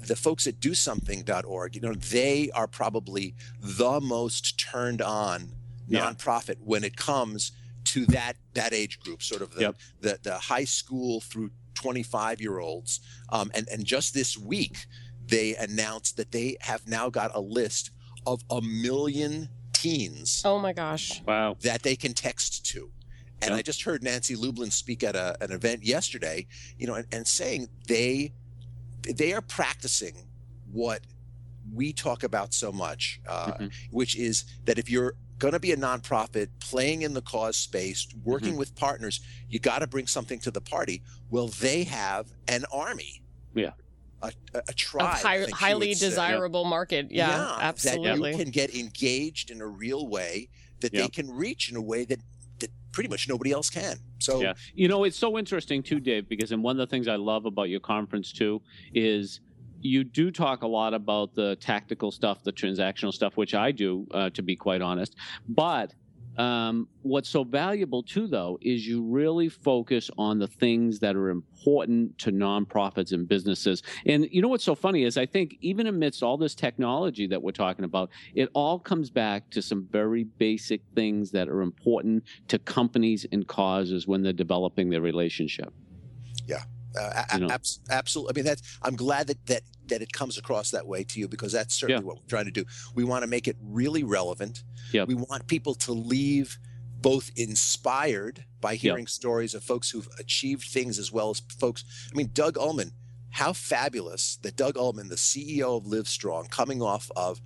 the 0.07 0.17
folks 0.17 0.47
at 0.47 0.61
DoSomething.org, 0.61 1.75
you 1.75 1.81
know, 1.81 1.95
they 1.95 2.51
are 2.55 2.67
probably 2.67 3.35
the 3.61 4.01
most 4.01 4.59
turned 4.59 5.01
on 5.01 5.51
yeah. 5.87 6.01
nonprofit 6.01 6.57
when 6.61 6.85
it 6.85 6.97
comes 6.97 7.53
to 7.85 8.05
that 8.07 8.35
that 8.55 8.73
age 8.73 9.01
group, 9.01 9.23
sort 9.23 9.41
of 9.41 9.55
the 9.55 9.61
yep. 9.61 9.77
the, 10.01 10.19
the, 10.23 10.35
high 10.35 10.65
school 10.65 11.21
through 11.21 11.51
25 11.75 12.41
year 12.41 12.59
olds. 12.59 13.01
Um, 13.31 13.51
and 13.55 13.69
and 13.69 13.85
just 13.85 14.15
this 14.15 14.37
week, 14.37 14.87
they 15.27 15.55
announced 15.57 16.17
that 16.17 16.33
they 16.33 16.57
have 16.61 16.87
now 16.87 17.09
got 17.09 17.35
a 17.35 17.41
list 17.41 17.91
of 18.27 18.43
a 18.51 18.61
million 18.61 19.49
teens. 19.81 20.43
Oh 20.45 20.59
my 20.59 20.73
gosh. 20.73 21.23
Wow. 21.27 21.57
That 21.63 21.83
they 21.83 21.97
can 21.97 22.13
text 22.13 22.67
to. 22.73 22.91
And 23.41 23.51
yep. 23.51 23.59
I 23.59 23.63
just 23.63 23.83
heard 23.83 24.03
Nancy 24.03 24.35
Lublin 24.35 24.71
speak 24.71 25.05
at 25.05 25.15
a, 25.15 25.37
an 25.41 25.53
event 25.53 25.85
yesterday, 25.85 26.47
you 26.79 26.87
know, 26.87 26.95
and, 26.95 27.07
and 27.13 27.27
saying 27.27 27.69
they 27.87 28.33
they 29.03 29.33
are 29.33 29.41
practicing 29.41 30.27
what 30.73 31.01
we 31.73 31.93
talk 31.93 32.25
about 32.25 32.53
so 32.53 32.73
much, 32.73 33.21
uh, 33.29 33.53
mm-hmm. 33.53 33.67
which 33.91 34.17
is 34.17 34.45
that 34.65 34.79
if 34.79 34.91
you're 34.91 35.15
going 35.39 35.53
to 35.53 35.61
be 35.61 35.71
a 35.71 35.77
nonprofit 35.77 36.49
playing 36.59 37.03
in 37.03 37.15
the 37.15 37.23
cause 37.23 37.57
space, 37.57 38.09
working 38.25 38.51
mm-hmm. 38.51 38.59
with 38.59 38.75
partners, 38.75 39.21
you 39.49 39.61
got 39.61 39.79
to 39.79 39.87
bring 39.87 40.09
something 40.09 40.41
to 40.41 40.51
the 40.51 40.61
party. 40.61 41.03
Well, 41.31 41.47
they 41.47 41.85
have 41.85 42.33
an 42.49 42.65
army. 42.73 43.23
Yeah 43.55 43.71
a, 44.23 44.33
a 44.55 44.73
tribe, 44.73 45.17
high, 45.17 45.47
highly 45.53 45.95
desirable 45.95 46.65
say. 46.65 46.71
market. 46.71 47.07
Yeah, 47.11 47.29
yeah, 47.29 47.57
absolutely. 47.61 48.33
That 48.33 48.39
you 48.39 48.45
can 48.45 48.53
get 48.53 48.75
engaged 48.75 49.51
in 49.51 49.61
a 49.61 49.67
real 49.67 50.09
way 50.09 50.49
that 50.81 50.93
they 50.93 51.09
can 51.09 51.31
reach 51.31 51.71
in 51.71 51.77
a 51.77 51.83
way 51.83 52.05
that 52.05 52.21
that 52.61 52.71
pretty 52.93 53.09
much 53.09 53.29
nobody 53.29 53.53
else 53.53 53.71
can. 53.71 53.97
So 54.19 54.41
yeah, 54.41 54.55
you 54.75 54.89
know, 54.89 55.05
it's 55.05 55.17
so 55.17 55.39
interesting 55.39 55.83
too, 55.83 56.01
Dave, 56.01 56.29
because 56.29 56.53
and 56.53 56.63
one 56.63 56.79
of 56.79 56.89
the 56.89 56.91
things 56.91 57.09
I 57.09 57.17
love 57.17 57.47
about 57.47 57.69
your 57.69 57.81
conference 57.81 58.33
too 58.33 58.61
is 58.95 59.41
you 59.81 60.03
do 60.03 60.31
talk 60.31 60.63
a 60.63 60.67
lot 60.67 60.95
about 60.95 61.35
the 61.35 61.57
tactical 61.57 62.11
stuff, 62.11 62.43
the 62.43 62.53
transactional 62.53 63.13
stuff, 63.13 63.37
which 63.37 63.55
I 63.55 63.71
do, 63.71 64.07
uh, 64.13 64.31
to 64.31 64.43
be 64.43 64.57
quite 64.57 64.83
honest, 64.83 65.15
but 65.49 65.95
um, 66.39 66.89
what's 67.03 67.29
so 67.29 67.43
valuable 67.43 68.03
too, 68.03 68.29
though, 68.29 68.59
is 68.63 68.87
you 68.87 69.03
really 69.03 69.49
focus 69.49 70.09
on 70.17 70.39
the 70.39 70.47
things 70.47 71.01
that 71.01 71.17
are 71.17 71.31
important 71.31 72.17
to 72.19 72.31
nonprofits 72.31 73.13
and 73.13 73.27
businesses. 73.27 73.83
And 74.07 74.29
you 74.31 74.41
know 74.41 74.49
what's 74.49 74.65
so 74.65 74.77
funny 74.77 75.03
is 75.03 75.19
I 75.19 75.27
think 75.27 75.57
even 75.61 75.89
amidst 75.89 76.23
all 76.23 76.37
this 76.37 76.55
technology 76.55 77.27
that 77.27 77.43
we're 77.43 77.51
talking 77.51 77.85
about, 77.85 78.11
it 78.35 78.49
all 78.55 78.79
comes 78.79 79.11
back 79.11 79.51
to 79.51 79.61
some 79.61 79.89
very 79.91 80.25
basic 80.25 80.81
things 80.95 81.33
that 81.33 81.49
are 81.49 81.61
important 81.61 82.23
to 82.49 82.59
companies 82.61 83.27
and 83.33 83.47
causes 83.47 84.07
when 84.07 84.23
they're 84.23 84.33
developing 84.33 84.91
their 84.91 85.01
relationship. 85.01 85.73
Yeah. 86.47 86.63
Uh, 86.99 87.25
You 87.35 87.41
know. 87.47 87.49
abs- 87.55 87.81
absolutely. 87.91 88.33
I 88.33 88.35
mean, 88.37 88.45
that's. 88.45 88.63
I'm 88.83 88.97
glad 88.97 89.27
that 89.29 89.45
that 89.47 89.63
that 89.87 90.03
it 90.03 90.13
comes 90.13 90.37
across 90.37 90.71
that 90.73 90.87
way 90.87 91.03
to 91.05 91.19
you 91.21 91.29
because 91.29 91.53
that's 91.53 91.75
certainly 91.75 92.03
Yeah. 92.03 92.07
what 92.07 92.17
we're 92.19 92.29
trying 92.29 92.45
to 92.45 92.51
do. 92.51 92.65
We 92.95 93.05
want 93.05 93.23
to 93.23 93.27
make 93.27 93.49
it 93.49 93.57
really 93.63 94.03
relevant. 94.03 94.63
Yep. 94.93 95.09
We 95.09 95.15
want 95.15 95.47
people 95.47 95.75
to 95.77 95.93
leave 95.93 96.59
both 97.01 97.31
inspired 97.37 98.45
by 98.61 98.75
hearing 98.75 99.07
stories 99.07 99.55
of 99.55 99.63
folks 99.63 99.91
who've 99.91 100.09
achieved 100.19 100.65
things 100.69 100.99
as 100.99 101.13
well 101.13 101.31
as 101.31 101.41
folks. 101.59 101.85
I 102.13 102.17
mean, 102.17 102.31
Doug 102.33 102.55
Ulman. 102.57 102.93
How 103.31 103.53
fabulous 103.53 104.37
that 104.43 104.57
Doug 104.57 104.75
Ulman, 104.77 105.11
the 105.11 105.17
CEO 105.17 105.77
of 105.77 105.85
Livestrong, 105.85 106.51
coming 106.51 106.81
off 106.83 107.11
of, 107.15 107.41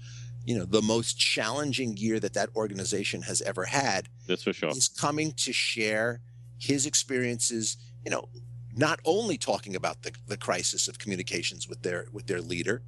you 0.46 0.56
know, 0.56 0.64
the 0.64 0.80
most 0.80 1.18
challenging 1.18 1.96
year 1.96 2.20
that 2.20 2.34
that 2.34 2.48
organization 2.54 3.22
has 3.22 3.42
ever 3.42 3.64
had, 3.64 4.08
That's 4.28 4.44
for 4.44 4.52
sure. 4.52 4.70
is 4.70 4.88
coming 4.88 5.32
to 5.32 5.52
share 5.52 6.20
his 6.58 6.86
experiences 6.86 7.76
you 8.04 8.10
know 8.12 8.28
not 8.74 9.00
only 9.04 9.36
talking 9.36 9.76
about 9.76 10.02
the, 10.02 10.12
the 10.26 10.36
crisis 10.36 10.88
of 10.88 10.98
communications 10.98 11.68
with 11.68 11.82
their 11.82 12.06
with 12.12 12.26
their 12.26 12.40
leader 12.40 12.82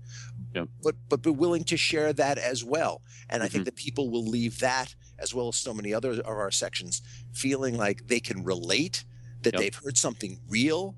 Yep. 0.54 0.68
but 0.82 0.94
but 1.08 1.22
be 1.22 1.30
willing 1.30 1.64
to 1.64 1.76
share 1.76 2.12
that 2.12 2.38
as 2.38 2.64
well 2.64 3.02
and 3.28 3.42
i 3.42 3.46
think 3.48 3.60
mm-hmm. 3.60 3.64
that 3.64 3.76
people 3.76 4.10
will 4.10 4.24
leave 4.24 4.60
that 4.60 4.94
as 5.18 5.34
well 5.34 5.48
as 5.48 5.56
so 5.56 5.74
many 5.74 5.92
other 5.92 6.12
of 6.12 6.26
our 6.26 6.50
sections 6.50 7.02
feeling 7.32 7.76
like 7.76 8.06
they 8.06 8.20
can 8.20 8.44
relate 8.44 9.04
that 9.42 9.54
Yep. 9.54 9.60
they've 9.60 9.74
heard 9.74 9.98
something 9.98 10.38
real 10.48 10.94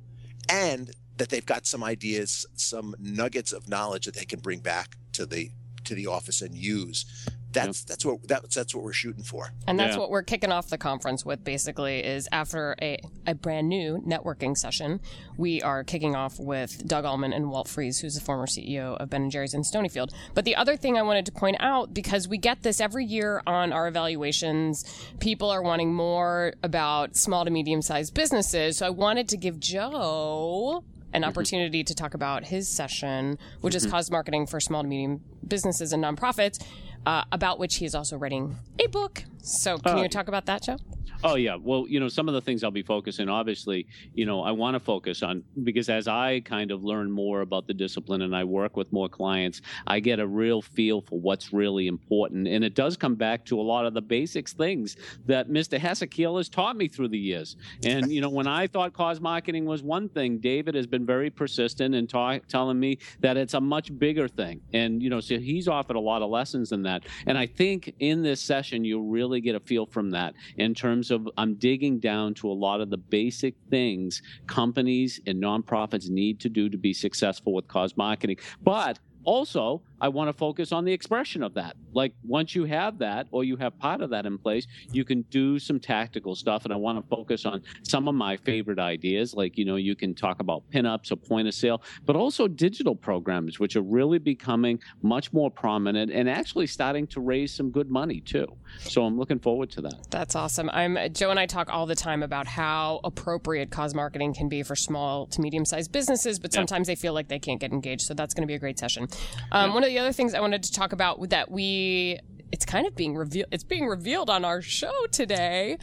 and 0.48 0.90
that 1.16 1.30
they've 1.30 1.46
got 1.46 1.66
some 1.66 1.82
ideas 1.82 2.46
some 2.54 2.94
nuggets 2.98 3.52
of 3.52 3.68
knowledge 3.68 4.06
that 4.06 4.14
they 4.14 4.24
can 4.24 4.40
bring 4.40 4.60
back 4.60 4.96
to 5.12 5.26
the 5.26 5.50
to 5.84 5.94
the 5.94 6.06
office 6.06 6.42
and 6.42 6.54
use 6.54 7.26
that's 7.56 7.84
that's 7.84 8.04
what 8.04 8.26
that's 8.28 8.54
that's 8.54 8.74
what 8.74 8.84
we're 8.84 8.92
shooting 8.92 9.24
for 9.24 9.52
And 9.66 9.78
that's 9.78 9.94
Yeah. 9.94 10.00
what 10.00 10.10
we're 10.10 10.22
kicking 10.22 10.52
off 10.52 10.68
the 10.68 10.78
conference 10.78 11.24
with 11.24 11.42
basically 11.44 12.04
is 12.04 12.28
after 12.30 12.76
a, 12.82 12.98
a 13.26 13.34
brand 13.34 13.68
new 13.68 14.02
networking 14.06 14.56
session, 14.56 15.00
we 15.36 15.62
are 15.62 15.82
kicking 15.82 16.14
off 16.14 16.38
with 16.38 16.86
Doug 16.86 17.04
Ulman 17.04 17.34
and 17.34 17.50
Walt 17.50 17.68
Freese, 17.68 18.00
who's 18.00 18.14
the 18.14 18.20
former 18.20 18.46
CEO 18.46 18.96
of 18.96 19.10
Ben 19.10 19.30
& 19.30 19.30
Jerry's 19.30 19.54
in 19.54 19.62
Stonyfield. 19.62 20.10
But 20.34 20.44
the 20.44 20.56
other 20.56 20.76
thing 20.76 20.98
I 20.98 21.02
wanted 21.02 21.26
to 21.26 21.32
point 21.32 21.56
out, 21.60 21.94
because 21.94 22.28
we 22.28 22.38
get 22.38 22.62
this 22.62 22.80
every 22.80 23.04
year 23.04 23.42
on 23.46 23.72
our 23.72 23.88
evaluations, 23.88 24.84
people 25.20 25.50
are 25.50 25.62
wanting 25.62 25.94
more 25.94 26.54
about 26.62 27.16
small 27.16 27.44
to 27.44 27.50
medium 27.50 27.82
sized 27.82 28.14
businesses. 28.14 28.78
So 28.78 28.86
I 28.86 28.90
wanted 28.90 29.28
to 29.30 29.36
give 29.36 29.58
Joe 29.58 30.84
an 31.12 31.22
mm-hmm. 31.22 31.28
opportunity 31.28 31.82
to 31.84 31.94
talk 31.94 32.14
about 32.14 32.44
his 32.44 32.68
session, 32.68 33.38
which 33.62 33.74
is 33.74 33.84
mm-hmm. 33.84 33.92
cause 33.92 34.10
marketing 34.10 34.46
for 34.46 34.60
small 34.60 34.82
to 34.82 34.88
medium 34.88 35.22
businesses 35.46 35.92
and 35.92 36.02
nonprofits, 36.04 36.62
uh, 37.06 37.24
about 37.32 37.58
which 37.58 37.76
he 37.76 37.86
is 37.86 37.94
also 37.94 38.16
writing 38.16 38.56
a 38.78 38.88
book. 38.88 39.24
So, 39.46 39.78
can 39.78 39.94
Oh. 39.94 39.98
you 39.98 40.04
uh, 40.06 40.08
talk 40.08 40.26
about 40.26 40.46
that, 40.46 40.62
Joe? 40.64 40.76
Oh 41.24 41.36
yeah. 41.36 41.56
Well, 41.58 41.86
you 41.88 41.98
know, 41.98 42.08
some 42.08 42.28
of 42.28 42.34
the 42.34 42.40
things 42.42 42.62
I'll 42.62 42.70
be 42.70 42.82
focusing, 42.82 43.28
obviously, 43.28 43.86
you 44.14 44.26
know, 44.26 44.42
I 44.42 44.50
want 44.50 44.74
to 44.74 44.80
focus 44.80 45.22
on 45.22 45.42
because 45.64 45.88
as 45.88 46.08
I 46.08 46.40
kind 46.40 46.70
of 46.70 46.84
learn 46.84 47.10
more 47.10 47.40
about 47.40 47.66
the 47.66 47.72
discipline 47.72 48.20
and 48.22 48.36
I 48.36 48.44
work 48.44 48.76
with 48.76 48.92
more 48.92 49.08
clients, 49.08 49.62
I 49.86 49.98
get 50.00 50.18
a 50.20 50.26
real 50.26 50.60
feel 50.60 51.00
for 51.00 51.18
what's 51.18 51.54
really 51.54 51.86
important. 51.86 52.46
And 52.46 52.62
it 52.62 52.74
does 52.74 52.98
come 52.98 53.14
back 53.14 53.46
to 53.46 53.58
a 53.58 53.62
lot 53.62 53.86
of 53.86 53.94
the 53.94 54.02
basics 54.02 54.52
things 54.52 54.96
that 55.24 55.48
Mr. 55.48 55.78
Hessekiel 55.78 56.36
has 56.36 56.50
taught 56.50 56.76
me 56.76 56.86
through 56.86 57.08
the 57.08 57.18
years. 57.18 57.56
And, 57.84 58.12
you 58.12 58.20
know, 58.20 58.28
when 58.30 58.46
I 58.46 58.66
thought 58.66 58.92
cause 58.92 59.18
marketing 59.20 59.64
was 59.64 59.82
one 59.82 60.10
thing, 60.10 60.38
David 60.38 60.74
has 60.74 60.86
been 60.86 61.06
very 61.06 61.30
persistent 61.30 61.94
in 61.94 62.06
ta- 62.06 62.40
telling 62.46 62.78
me 62.78 62.98
that 63.20 63.38
it's 63.38 63.54
a 63.54 63.60
much 63.60 63.96
bigger 63.98 64.28
thing. 64.28 64.60
And, 64.74 65.02
you 65.02 65.08
know, 65.08 65.20
so 65.20 65.38
he's 65.38 65.66
offered 65.66 65.96
a 65.96 66.00
lot 66.00 66.20
of 66.20 66.28
lessons 66.30 66.72
in 66.72 66.82
that. 66.82 67.04
And 67.26 67.38
I 67.38 67.46
think 67.46 67.94
in 68.00 68.22
this 68.22 68.42
session, 68.42 68.84
you'll 68.84 69.08
really 69.36 69.42
get 69.42 69.54
a 69.54 69.60
feel 69.60 69.86
from 69.86 70.10
that 70.10 70.34
in 70.56 70.74
terms 70.74 71.10
of 71.10 71.28
I'm 71.36 71.54
digging 71.54 71.98
down 71.98 72.34
to 72.34 72.48
a 72.50 72.52
lot 72.52 72.80
of 72.80 72.90
the 72.90 72.96
basic 72.96 73.54
things 73.70 74.22
companies 74.46 75.20
and 75.26 75.42
nonprofits 75.42 76.08
need 76.08 76.40
to 76.40 76.48
do 76.48 76.68
to 76.68 76.78
be 76.78 76.92
successful 76.94 77.52
with 77.52 77.68
cause 77.68 77.96
marketing. 77.96 78.38
But 78.62 78.98
also, 79.24 79.82
I 80.00 80.08
want 80.08 80.28
to 80.28 80.32
focus 80.32 80.72
on 80.72 80.84
the 80.84 80.92
expression 80.92 81.42
of 81.42 81.54
that. 81.54 81.76
Like 81.92 82.12
once 82.24 82.54
you 82.54 82.64
have 82.64 82.98
that 82.98 83.26
or 83.30 83.44
you 83.44 83.56
have 83.56 83.78
part 83.78 84.00
of 84.02 84.10
that 84.10 84.26
in 84.26 84.38
place, 84.38 84.66
you 84.92 85.04
can 85.04 85.22
do 85.30 85.58
some 85.58 85.80
tactical 85.80 86.34
stuff. 86.34 86.64
And 86.64 86.72
I 86.72 86.76
want 86.76 87.02
to 87.02 87.08
focus 87.08 87.46
on 87.46 87.62
some 87.82 88.08
of 88.08 88.14
my 88.14 88.36
favorite 88.36 88.78
ideas. 88.78 89.34
Like, 89.34 89.56
you 89.56 89.64
know, 89.64 89.76
you 89.76 89.94
can 89.96 90.14
talk 90.14 90.40
about 90.40 90.62
pinups 90.70 91.10
or 91.12 91.16
point 91.16 91.48
of 91.48 91.54
sale, 91.54 91.82
but 92.04 92.16
also 92.16 92.46
digital 92.48 92.94
programs, 92.94 93.58
which 93.58 93.76
are 93.76 93.82
really 93.82 94.18
becoming 94.18 94.78
much 95.02 95.32
more 95.32 95.50
prominent 95.50 96.10
and 96.12 96.28
actually 96.28 96.66
starting 96.66 97.06
to 97.08 97.20
raise 97.20 97.54
some 97.54 97.70
good 97.70 97.90
money 97.90 98.20
too. 98.20 98.46
So 98.78 99.04
I'm 99.04 99.18
looking 99.18 99.38
forward 99.38 99.70
to 99.70 99.80
that. 99.82 99.94
That's 100.10 100.34
awesome. 100.36 100.68
I'm 100.70 100.98
Joe 101.12 101.30
and 101.30 101.40
I 101.40 101.46
talk 101.46 101.70
all 101.72 101.86
the 101.86 101.94
time 101.94 102.22
about 102.22 102.46
how 102.46 103.00
appropriate 103.04 103.70
cause 103.70 103.94
marketing 103.94 104.34
can 104.34 104.48
be 104.48 104.62
for 104.62 104.76
small 104.76 105.26
to 105.28 105.40
medium 105.40 105.64
sized 105.64 105.92
businesses, 105.92 106.38
but 106.38 106.52
Yeah. 106.52 106.58
sometimes 106.60 106.86
they 106.86 106.94
feel 106.96 107.12
like 107.12 107.28
they 107.28 107.38
can't 107.38 107.60
get 107.60 107.72
engaged. 107.72 108.02
So 108.02 108.14
that's 108.14 108.34
going 108.34 108.42
to 108.42 108.46
be 108.46 108.54
a 108.54 108.58
great 108.58 108.78
session. 108.78 109.08
Um, 109.52 109.72
One 109.74 109.85
of 109.86 109.92
the 109.92 109.98
other 109.98 110.12
things 110.12 110.34
I 110.34 110.40
wanted 110.40 110.62
to 110.64 110.72
talk 110.72 110.92
about 110.92 111.30
that 111.30 111.50
we 111.50 112.18
it's 112.52 112.64
kind 112.64 112.86
of 112.86 112.94
being 112.94 113.16
revealed 113.16 113.48
it's 113.50 113.64
being 113.64 113.86
revealed 113.86 114.30
on 114.30 114.44
our 114.44 114.62
show 114.62 114.92
today 115.10 115.78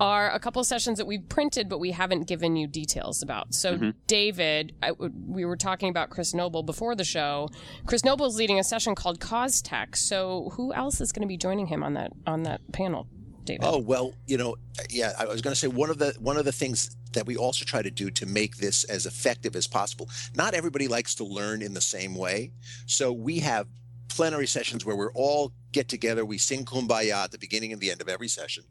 are 0.00 0.30
a 0.30 0.40
couple 0.40 0.58
of 0.60 0.66
sessions 0.66 0.98
that 0.98 1.06
we've 1.06 1.28
printed 1.28 1.68
but 1.68 1.78
we 1.78 1.92
haven't 1.92 2.26
given 2.26 2.56
you 2.56 2.66
details 2.66 3.22
about. 3.22 3.54
So 3.54 3.74
mm-hmm. 3.74 3.90
david 4.06 4.74
I, 4.82 4.92
we 4.92 5.44
were 5.44 5.56
talking 5.56 5.90
about 5.90 6.10
chris 6.10 6.34
noble 6.34 6.62
before 6.62 6.94
the 6.94 7.04
show. 7.04 7.48
Chris 7.86 8.04
noble 8.04 8.26
is 8.26 8.36
leading 8.36 8.58
a 8.58 8.64
session 8.64 8.94
called 8.94 9.20
cause 9.20 9.62
tech. 9.62 9.96
So 9.96 10.50
who 10.54 10.72
else 10.72 11.00
is 11.00 11.12
going 11.12 11.22
to 11.22 11.28
be 11.28 11.36
joining 11.36 11.66
him 11.66 11.82
on 11.82 11.94
that 11.94 12.12
on 12.26 12.42
that 12.44 12.60
panel 12.72 13.06
david 13.48 13.64
Oh 13.64 13.78
well, 13.78 14.14
you 14.26 14.36
know, 14.36 14.56
yeah. 14.90 15.12
I 15.18 15.24
was 15.24 15.40
going 15.42 15.52
to 15.52 15.58
say 15.58 15.68
one 15.68 15.90
of 15.90 15.98
the 15.98 16.14
one 16.20 16.36
of 16.36 16.44
the 16.44 16.52
things 16.52 16.96
that 17.12 17.26
we 17.26 17.36
also 17.36 17.64
try 17.64 17.82
to 17.82 17.90
do 17.90 18.10
to 18.10 18.26
make 18.26 18.58
this 18.58 18.84
as 18.84 19.06
effective 19.06 19.56
as 19.56 19.66
possible. 19.66 20.08
Not 20.34 20.54
everybody 20.54 20.86
likes 20.88 21.14
to 21.16 21.24
learn 21.24 21.62
in 21.62 21.74
the 21.74 21.80
same 21.80 22.14
way, 22.14 22.52
so 22.86 23.12
we 23.12 23.40
have 23.40 23.66
plenary 24.08 24.46
sessions 24.46 24.84
where 24.84 24.96
we're 24.96 25.12
all 25.12 25.52
get 25.72 25.88
together. 25.88 26.24
We 26.24 26.38
sing 26.38 26.64
"Kumbaya" 26.64 27.24
at 27.24 27.30
the 27.30 27.38
beginning 27.38 27.72
and 27.72 27.80
the 27.80 27.90
end 27.90 28.00
of 28.00 28.08
every 28.08 28.28
session, 28.28 28.64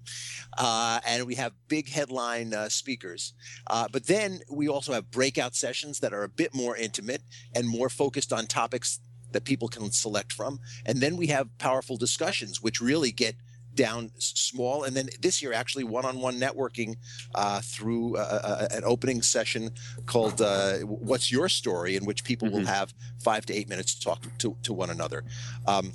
uh, 0.58 1.00
and 1.06 1.26
we 1.26 1.36
have 1.36 1.54
big 1.68 1.90
headline 1.90 2.54
uh, 2.54 2.70
speakers. 2.70 3.34
Uh, 3.68 3.88
but 3.92 4.08
then 4.08 4.42
we 4.50 4.68
also 4.68 4.94
have 4.94 5.12
breakout 5.12 5.56
sessions 5.56 6.00
that 6.00 6.14
are 6.14 6.24
a 6.24 6.30
bit 6.30 6.54
more 6.54 6.78
intimate 6.78 7.24
and 7.54 7.68
more 7.68 7.90
focused 7.90 8.32
on 8.32 8.46
topics 8.46 9.00
that 9.32 9.44
people 9.44 9.68
can 9.68 9.92
select 9.92 10.32
from. 10.32 10.60
And 10.86 11.00
then 11.00 11.18
we 11.18 11.28
have 11.28 11.58
powerful 11.58 11.98
discussions, 11.98 12.62
which 12.62 12.82
really 12.82 13.12
get 13.12 13.36
down 13.78 14.12
small. 14.18 14.84
And 14.84 14.94
then 14.98 15.08
this 15.22 15.42
year, 15.42 15.54
actually, 15.54 15.86
one 15.86 16.04
on 16.06 16.20
one 16.20 16.38
networking 16.38 16.96
uh, 17.34 17.62
through 17.62 18.18
uh, 18.18 18.40
uh, 18.44 18.68
an 18.72 18.84
opening 18.84 19.22
session 19.22 19.72
called 20.06 20.42
uh, 20.42 20.80
What's 20.80 21.32
Your 21.32 21.48
Story, 21.48 21.96
in 21.96 22.04
which 22.04 22.26
people 22.26 22.50
will 22.50 22.62
Mhm. 22.62 22.76
have 22.80 22.94
five 23.24 23.46
to 23.46 23.54
eight 23.54 23.70
minutes 23.70 23.96
to 23.96 24.02
talk 24.02 24.20
to, 24.40 24.58
to 24.64 24.74
one 24.74 24.90
another. 24.90 25.24
Um, 25.66 25.94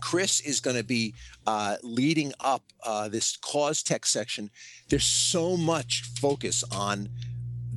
Chris 0.00 0.40
is 0.40 0.60
going 0.60 0.76
to 0.76 0.84
be 0.84 1.14
uh, 1.46 1.76
leading 1.82 2.32
up 2.40 2.62
uh, 2.84 3.08
this 3.08 3.36
cause 3.38 3.82
tech 3.82 4.06
section. 4.06 4.50
There's 4.88 5.04
so 5.04 5.56
much 5.56 6.04
focus 6.20 6.62
on 6.70 7.08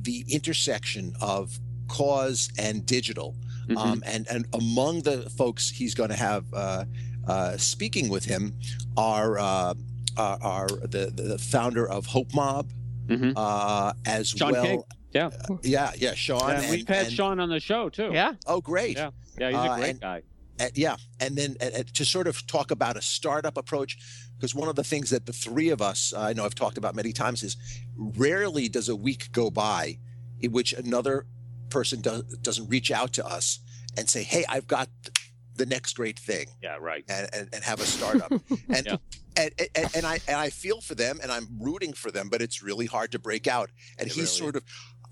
the 0.00 0.24
intersection 0.28 1.14
of 1.20 1.58
cause 1.88 2.50
and 2.58 2.84
digital. 2.86 3.34
Mhm. 3.68 3.76
Um, 3.78 4.02
and, 4.06 4.26
and 4.28 4.46
among 4.52 5.02
the 5.02 5.30
folks 5.30 5.70
he's 5.70 5.94
going 5.94 6.10
to 6.10 6.16
have 6.16 6.44
uh, 6.52 6.84
uh, 7.26 7.56
speaking 7.56 8.08
with 8.08 8.24
him 8.24 8.54
are, 8.96 9.38
uh, 9.38 9.74
are, 10.16 10.38
are 10.42 10.68
the, 10.68 11.10
the 11.14 11.38
founder 11.38 11.88
of 11.88 12.06
Hope 12.06 12.32
Mob, 12.34 12.70
Mhm. 13.06 13.34
uh, 13.36 13.92
as 14.06 14.28
Shaun 14.30 14.52
well. 14.52 14.64
King. 14.64 14.82
Yeah. 15.12 15.30
Yeah, 15.62 15.92
yeah, 15.96 16.14
Shaun. 16.14 16.50
And 16.50 16.70
we've 16.70 16.88
had 16.88 17.06
and- 17.06 17.12
Shaun 17.14 17.38
on 17.38 17.48
the 17.48 17.60
show 17.60 17.88
too. 17.88 18.10
yeah 18.12 18.32
Oh, 18.46 18.60
great. 18.60 18.96
Yeah. 18.96 19.10
Yeah, 19.38 19.48
he's 19.50 19.56
Uh, 19.58 19.72
a 19.72 19.78
great 19.78 19.90
and- 19.90 20.00
guy. 20.00 20.22
Uh, 20.60 20.68
yeah, 20.74 20.94
and 21.18 21.36
then 21.36 21.56
uh, 21.60 21.64
uh, 21.64 21.82
to 21.94 22.04
sort 22.04 22.28
of 22.28 22.46
talk 22.46 22.70
about 22.70 22.96
a 22.96 23.02
startup 23.02 23.56
approach, 23.56 23.98
because 24.36 24.54
one 24.54 24.68
of 24.68 24.76
the 24.76 24.84
things 24.84 25.10
that 25.10 25.26
the 25.26 25.32
three 25.32 25.68
of 25.68 25.82
us, 25.82 26.12
uh, 26.16 26.20
I 26.20 26.32
know 26.32 26.44
I've 26.44 26.54
talked 26.54 26.78
about 26.78 26.94
many 26.94 27.12
times, 27.12 27.42
is 27.42 27.56
rarely 27.96 28.68
does 28.68 28.88
a 28.88 28.94
week 28.94 29.32
go 29.32 29.50
by 29.50 29.98
in 30.40 30.52
which 30.52 30.72
another 30.72 31.26
person 31.70 32.00
does, 32.00 32.22
doesn't 32.40 32.68
reach 32.68 32.92
out 32.92 33.12
to 33.14 33.26
us 33.26 33.58
and 33.96 34.08
say, 34.08 34.22
"Hey, 34.22 34.44
I've 34.48 34.68
got 34.68 34.88
th- 35.02 35.23
the 35.56 35.66
next 35.66 35.94
great 35.94 36.18
thing," 36.18 36.46
Yeah, 36.62 36.76
right. 36.80 37.04
and 37.08 37.28
and, 37.32 37.48
and 37.52 37.64
have 37.64 37.80
a 37.80 37.84
startup. 37.96 38.30
and, 38.30 38.86
Yeah. 38.86 38.96
and, 39.36 39.50
and 39.74 39.96
and 39.96 40.06
I 40.06 40.20
and 40.28 40.36
I 40.36 40.50
feel 40.50 40.80
for 40.80 40.94
them, 40.94 41.18
and 41.22 41.30
I'm 41.32 41.46
rooting 41.60 41.92
for 41.92 42.10
them, 42.10 42.28
but 42.28 42.40
it's 42.42 42.62
really 42.62 42.86
hard 42.86 43.12
to 43.12 43.18
break 43.18 43.46
out. 43.46 43.70
And 43.98 44.06
It 44.06 44.12
he's 44.14 44.16
really 44.16 44.26
sort 44.52 44.56
of 44.56 44.64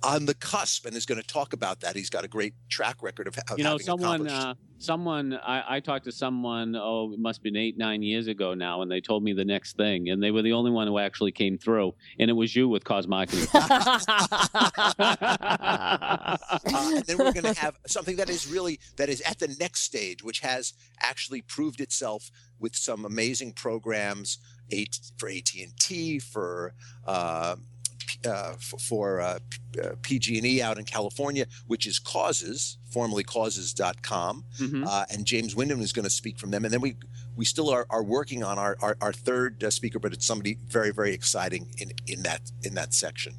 on 0.03 0.27
the 0.27 0.35
cusp, 0.35 0.87
and 0.87 0.97
is 0.97 1.07
going 1.07 1.21
to 1.21 1.27
talk 1.27 1.53
about 1.53 1.81
that. 1.81 1.97
He's 1.97 2.11
got 2.11 2.25
a 2.25 2.29
great 2.29 2.55
track 2.69 3.03
record 3.03 3.29
of, 3.29 3.37
of 3.51 3.59
you 3.59 3.65
know, 3.65 3.71
having 3.71 3.87
someone, 3.87 4.27
accomplished. 4.27 4.47
uh, 4.47 4.55
someone, 4.79 5.35
I, 5.35 5.77
I 5.77 5.81
talked 5.81 6.05
to 6.07 6.13
someone, 6.13 6.77
oh, 6.77 7.13
it 7.13 7.19
must 7.19 7.39
have 7.39 7.45
been 7.45 7.57
eight, 7.57 7.79
nine 7.79 8.03
years 8.03 8.27
ago 8.27 8.55
now, 8.55 8.83
and 8.83 8.91
they 8.91 9.01
told 9.01 9.23
me 9.23 9.33
the 9.33 9.45
next 9.45 9.77
thing, 9.77 10.09
and 10.09 10.23
they 10.23 10.31
were 10.31 10.43
the 10.43 10.53
only 10.53 10.71
one 10.71 10.87
who 10.87 10.99
actually 10.99 11.33
came 11.33 11.59
through, 11.59 11.95
and 12.19 12.31
it 12.31 12.35
was 12.35 12.55
you 12.55 12.69
with 12.69 12.85
cause 12.85 13.07
marketing. 13.07 13.47
uh, 13.55 13.99
and 16.65 17.05
then 17.05 17.19
we're 17.19 17.33
going 17.33 17.55
to 17.55 17.61
have 17.61 17.79
something 17.87 18.17
that 18.17 18.29
is 18.29 18.47
really 18.47 18.81
that 18.97 19.09
is 19.09 19.21
at 19.23 19.39
the 19.39 19.55
next 19.61 19.83
stage, 19.83 20.23
which 20.23 20.41
has 20.41 20.75
actually 21.01 21.43
proved 21.43 21.81
itself 21.81 22.31
with 22.59 22.77
some 22.77 23.05
amazing 23.05 23.53
programs 23.53 24.39
eight, 24.71 24.99
for 25.17 25.29
AT 25.29 25.53
and 25.55 25.77
T, 25.79 26.19
for 26.19 26.75
uh, 27.07 27.57
P- 27.57 27.63
uh, 28.27 28.53
for 28.59 29.21
uh, 29.21 29.39
PG&E 30.03 30.61
out 30.63 30.79
in 30.79 30.85
California, 30.85 31.47
which 31.67 31.87
is 31.87 31.99
Causes, 31.99 32.79
formerly 32.91 33.25
Causes.com, 33.25 34.45
Mhm. 34.61 34.87
uh, 34.87 35.05
and 35.11 35.25
James 35.25 35.55
Wyndham 35.57 35.81
is 35.81 35.93
going 35.93 36.05
to 36.05 36.11
speak 36.11 36.39
from 36.39 36.51
them. 36.51 36.65
And 36.65 36.73
then 36.73 36.81
we 36.81 36.97
we 37.35 37.45
still 37.47 37.71
are, 37.71 37.87
are 37.89 38.03
working 38.05 38.43
on 38.45 38.59
our 38.59 38.77
our, 38.83 38.97
our 39.01 39.13
third 39.13 39.63
uh, 39.65 39.71
speaker, 39.71 39.99
but 39.99 40.13
it's 40.13 40.27
somebody 40.27 40.59
very 40.67 40.91
very 40.93 41.13
exciting 41.15 41.69
in 41.79 41.93
in 42.07 42.23
that 42.25 42.51
in 42.63 42.75
that 42.75 42.93
section. 42.95 43.35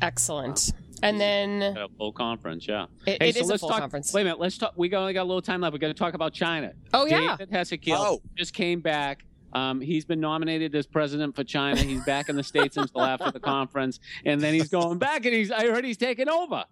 Excellent. 0.00 0.72
And 1.04 1.20
then 1.20 1.62
A 1.62 1.88
full 1.98 2.12
conference, 2.12 2.66
yeah. 2.68 2.86
it, 3.06 3.20
Hey, 3.20 3.28
it 3.30 3.34
so 3.34 3.40
is 3.40 3.48
a 3.48 3.50
let's 3.52 3.60
full 3.60 3.70
talk. 3.70 3.80
conference. 3.80 4.12
Wait 4.14 4.20
a 4.20 4.24
minute. 4.24 4.38
Let's 4.38 4.56
talk. 4.56 4.72
We 4.76 4.92
only 4.94 5.12
got 5.12 5.22
a 5.22 5.24
little 5.24 5.42
time 5.42 5.60
left. 5.60 5.72
We're 5.72 5.78
going 5.78 5.92
to 5.92 5.98
talk 5.98 6.14
about 6.14 6.32
China. 6.32 6.72
Oh 6.94 7.06
yeah. 7.06 7.36
David 7.36 7.50
Hessekiel 7.50 7.96
Oh. 7.98 8.22
just 8.36 8.54
came 8.54 8.80
back. 8.80 9.24
Um, 9.52 9.80
he's 9.80 10.04
been 10.04 10.20
nominated 10.20 10.74
as 10.74 10.86
president 10.86 11.34
for 11.36 11.44
China. 11.44 11.80
He's 11.80 12.04
back 12.04 12.28
in 12.28 12.36
the 12.36 12.42
states 12.42 12.76
until 12.76 13.02
after 13.02 13.30
the 13.30 13.40
conference, 13.40 14.00
and 14.24 14.40
then 14.40 14.54
he's 14.54 14.68
going 14.68 14.98
back. 14.98 15.24
And 15.24 15.34
he's 15.34 15.50
I 15.50 15.66
heard 15.66 15.84
he's 15.84 15.96
taking 15.96 16.28
over. 16.28 16.64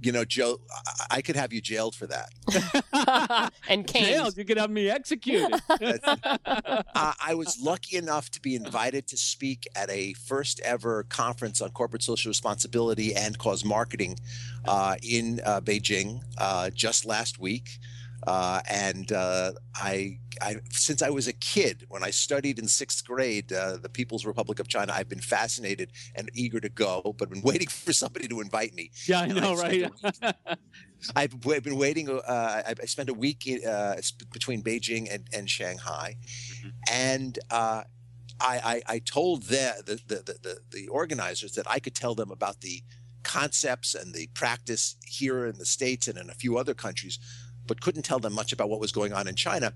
You 0.00 0.12
know, 0.12 0.24
Joe, 0.24 0.58
I, 0.70 1.16
I 1.16 1.22
could 1.22 1.36
have 1.36 1.52
you 1.52 1.60
jailed 1.60 1.94
for 1.94 2.06
that. 2.06 3.52
and 3.68 3.86
Kane. 3.86 4.04
Jails, 4.04 4.36
you 4.36 4.44
could 4.44 4.56
have 4.56 4.70
me 4.70 4.88
executed. 4.88 5.60
Uh, 6.94 7.12
I 7.24 7.34
was 7.34 7.58
lucky 7.60 7.96
enough 7.96 8.30
to 8.30 8.40
be 8.40 8.54
invited 8.54 9.06
to 9.08 9.16
speak 9.16 9.66
at 9.74 9.90
a 9.90 10.12
first 10.14 10.60
ever 10.60 11.04
conference 11.04 11.60
on 11.60 11.70
corporate 11.70 12.02
social 12.02 12.28
responsibility 12.28 13.14
and 13.14 13.38
cause 13.38 13.64
marketing 13.64 14.18
uh, 14.66 14.96
in 15.02 15.40
uh, 15.44 15.60
Beijing 15.60 16.20
uh, 16.38 16.70
just 16.70 17.06
last 17.06 17.38
week. 17.38 17.78
Uh, 18.26 18.60
and 18.68 19.12
uh, 19.12 19.52
I, 19.74 20.18
I, 20.42 20.56
since 20.70 21.00
I 21.02 21.10
was 21.10 21.26
a 21.28 21.32
kid, 21.32 21.86
when 21.88 22.02
I 22.04 22.10
studied 22.10 22.58
in 22.58 22.68
sixth 22.68 23.04
grade, 23.04 23.52
uh, 23.52 23.78
the 23.78 23.88
People's 23.88 24.24
Republic 24.26 24.58
of 24.58 24.68
China, 24.68 24.92
I've 24.94 25.08
been 25.08 25.20
fascinated 25.20 25.92
and 26.14 26.28
eager 26.34 26.60
to 26.60 26.68
go, 26.68 27.14
but 27.18 27.30
been 27.30 27.42
waiting 27.44 27.68
for 27.68 27.92
somebody 27.92 28.28
to 28.28 28.40
invite 28.40 28.74
me. 28.74 28.90
yeah, 29.06 29.20
I 29.20 29.26
know, 29.28 29.54
right? 29.54 29.90
I've 31.16 31.40
been 31.40 31.76
waiting. 31.76 32.08
Uh, 32.10 32.22
I 32.66 32.74
I 32.82 32.84
spent 32.86 33.08
a 33.08 33.14
week 33.14 33.48
uh, 33.66 33.94
between 34.32 34.62
Beijing 34.62 35.12
and, 35.12 35.26
and 35.32 35.48
Shanghai, 35.48 36.16
Mhm. 36.62 36.72
and 36.90 37.38
uh, 37.50 37.84
I, 38.38 38.82
I 38.88 38.94
I 38.94 38.98
told 38.98 39.44
the 39.44 39.82
the, 39.86 39.96
the 40.14 40.38
the 40.42 40.58
the 40.70 40.88
organizers 40.88 41.52
that 41.52 41.66
I 41.70 41.78
could 41.78 41.94
tell 41.94 42.14
them 42.14 42.30
about 42.30 42.60
the 42.60 42.82
concepts 43.22 43.94
and 43.94 44.14
the 44.14 44.26
practice 44.34 44.96
here 45.06 45.46
in 45.46 45.56
the 45.58 45.66
states 45.66 46.08
and 46.08 46.18
in 46.18 46.28
a 46.30 46.34
few 46.34 46.56
other 46.58 46.74
countries, 46.74 47.18
but 47.66 47.80
couldn't 47.80 48.02
tell 48.02 48.18
them 48.18 48.34
much 48.34 48.52
about 48.52 48.68
what 48.68 48.80
was 48.80 48.92
going 48.92 49.12
on 49.12 49.28
in 49.28 49.34
China. 49.34 49.72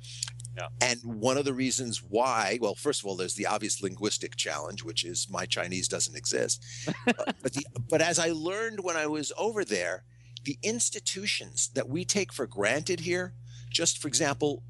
Yeah. 0.56 0.68
And 0.80 1.00
one 1.02 1.36
of 1.36 1.44
the 1.44 1.52
reasons 1.54 2.02
why, 2.02 2.58
well, 2.60 2.74
first 2.74 3.00
of 3.00 3.06
all, 3.06 3.16
there's 3.16 3.34
the 3.34 3.46
obvious 3.46 3.82
linguistic 3.82 4.36
challenge, 4.36 4.84
which 4.84 5.04
is 5.04 5.28
my 5.30 5.46
Chinese 5.46 5.88
doesn't 5.88 6.16
exist. 6.16 6.64
but, 7.06 7.36
but 7.42 7.52
the 7.52 7.64
but 7.88 8.00
as 8.00 8.18
I 8.18 8.30
learned 8.30 8.80
when 8.80 8.96
I 8.96 9.06
was 9.06 9.32
over 9.36 9.64
there, 9.64 10.04
the 10.44 10.58
institutions 10.62 11.70
that 11.74 11.88
we 11.88 12.04
take 12.04 12.32
for 12.32 12.46
granted 12.46 13.00
here, 13.00 13.34
just 13.70 13.98
for 14.00 14.08
example, 14.08 14.62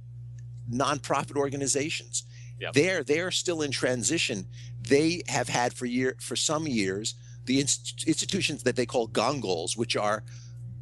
nonprofit 0.70 1.36
organizations, 1.36 2.24
Yep. 2.60 2.72
they're 2.74 3.02
they're 3.04 3.30
still 3.32 3.62
in 3.62 3.72
transition. 3.72 4.46
They 4.80 5.22
have 5.28 5.48
had 5.48 5.74
for 5.74 5.86
year 5.86 6.16
for 6.20 6.36
some 6.36 6.66
years 6.68 7.14
the 7.46 7.60
inst- 7.60 8.04
institutions 8.06 8.62
that 8.62 8.76
they 8.76 8.86
call 8.86 9.08
GONGOs, 9.08 9.76
which 9.76 9.96
are 9.96 10.22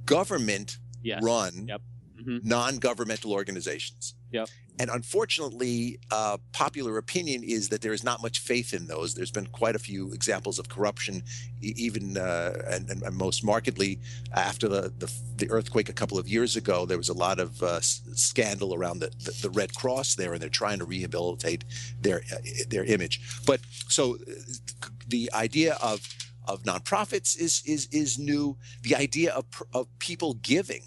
government 0.04 0.78
yes. 1.02 1.22
run 1.22 1.66
Yep. 1.68 1.80
Mhm. 2.24 2.44
non-governmental 2.44 3.32
organizations. 3.32 4.14
Yep. 4.32 4.48
And 4.78 4.88
unfortunately, 4.90 5.98
uh, 6.10 6.38
popular 6.52 6.96
opinion 6.96 7.42
is 7.44 7.68
that 7.68 7.82
there 7.82 7.92
is 7.92 8.02
not 8.02 8.22
much 8.22 8.38
faith 8.38 8.72
in 8.72 8.86
those. 8.86 9.14
There's 9.14 9.30
been 9.30 9.46
quite 9.46 9.76
a 9.76 9.78
few 9.78 10.12
examples 10.12 10.58
of 10.58 10.70
corruption, 10.70 11.24
even 11.60 12.16
uh, 12.16 12.62
and, 12.70 12.88
and, 12.88 13.02
and 13.02 13.14
most 13.14 13.44
markedly 13.44 14.00
after 14.32 14.68
the, 14.68 14.92
the 14.98 15.12
the 15.36 15.50
earthquake 15.50 15.90
a 15.90 15.92
couple 15.92 16.18
of 16.18 16.26
years 16.26 16.56
ago. 16.56 16.86
There 16.86 16.96
was 16.96 17.10
a 17.10 17.14
lot 17.14 17.38
of 17.38 17.62
uh, 17.62 17.80
scandal 17.80 18.74
around 18.74 19.00
the, 19.00 19.10
the, 19.24 19.32
the 19.42 19.50
Red 19.50 19.74
Cross 19.74 20.14
there, 20.14 20.32
and 20.32 20.40
they're 20.40 20.48
trying 20.48 20.78
to 20.78 20.86
rehabilitate 20.86 21.64
their 22.00 22.22
uh, 22.32 22.38
their 22.70 22.84
image. 22.84 23.20
But 23.44 23.60
so 23.88 24.14
uh, 24.14 24.88
the 25.06 25.30
idea 25.34 25.76
of 25.82 26.00
of 26.48 26.62
nonprofits 26.62 27.38
is 27.38 27.62
is 27.66 27.88
is 27.92 28.18
new. 28.18 28.56
The 28.82 28.96
idea 28.96 29.32
of 29.34 29.44
of 29.74 29.86
people 29.98 30.32
giving 30.34 30.84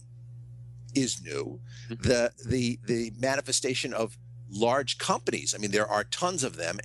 is 0.96 1.22
new. 1.22 1.60
Mhm. 1.90 2.02
The 2.02 2.32
the 2.46 2.80
the 2.86 3.12
manifestation 3.18 3.94
of 3.94 4.18
large 4.50 4.98
companies. 4.98 5.54
I 5.54 5.58
mean, 5.58 5.72
there 5.72 5.88
are 5.88 6.04
tons 6.04 6.44
of 6.44 6.56
them. 6.56 6.80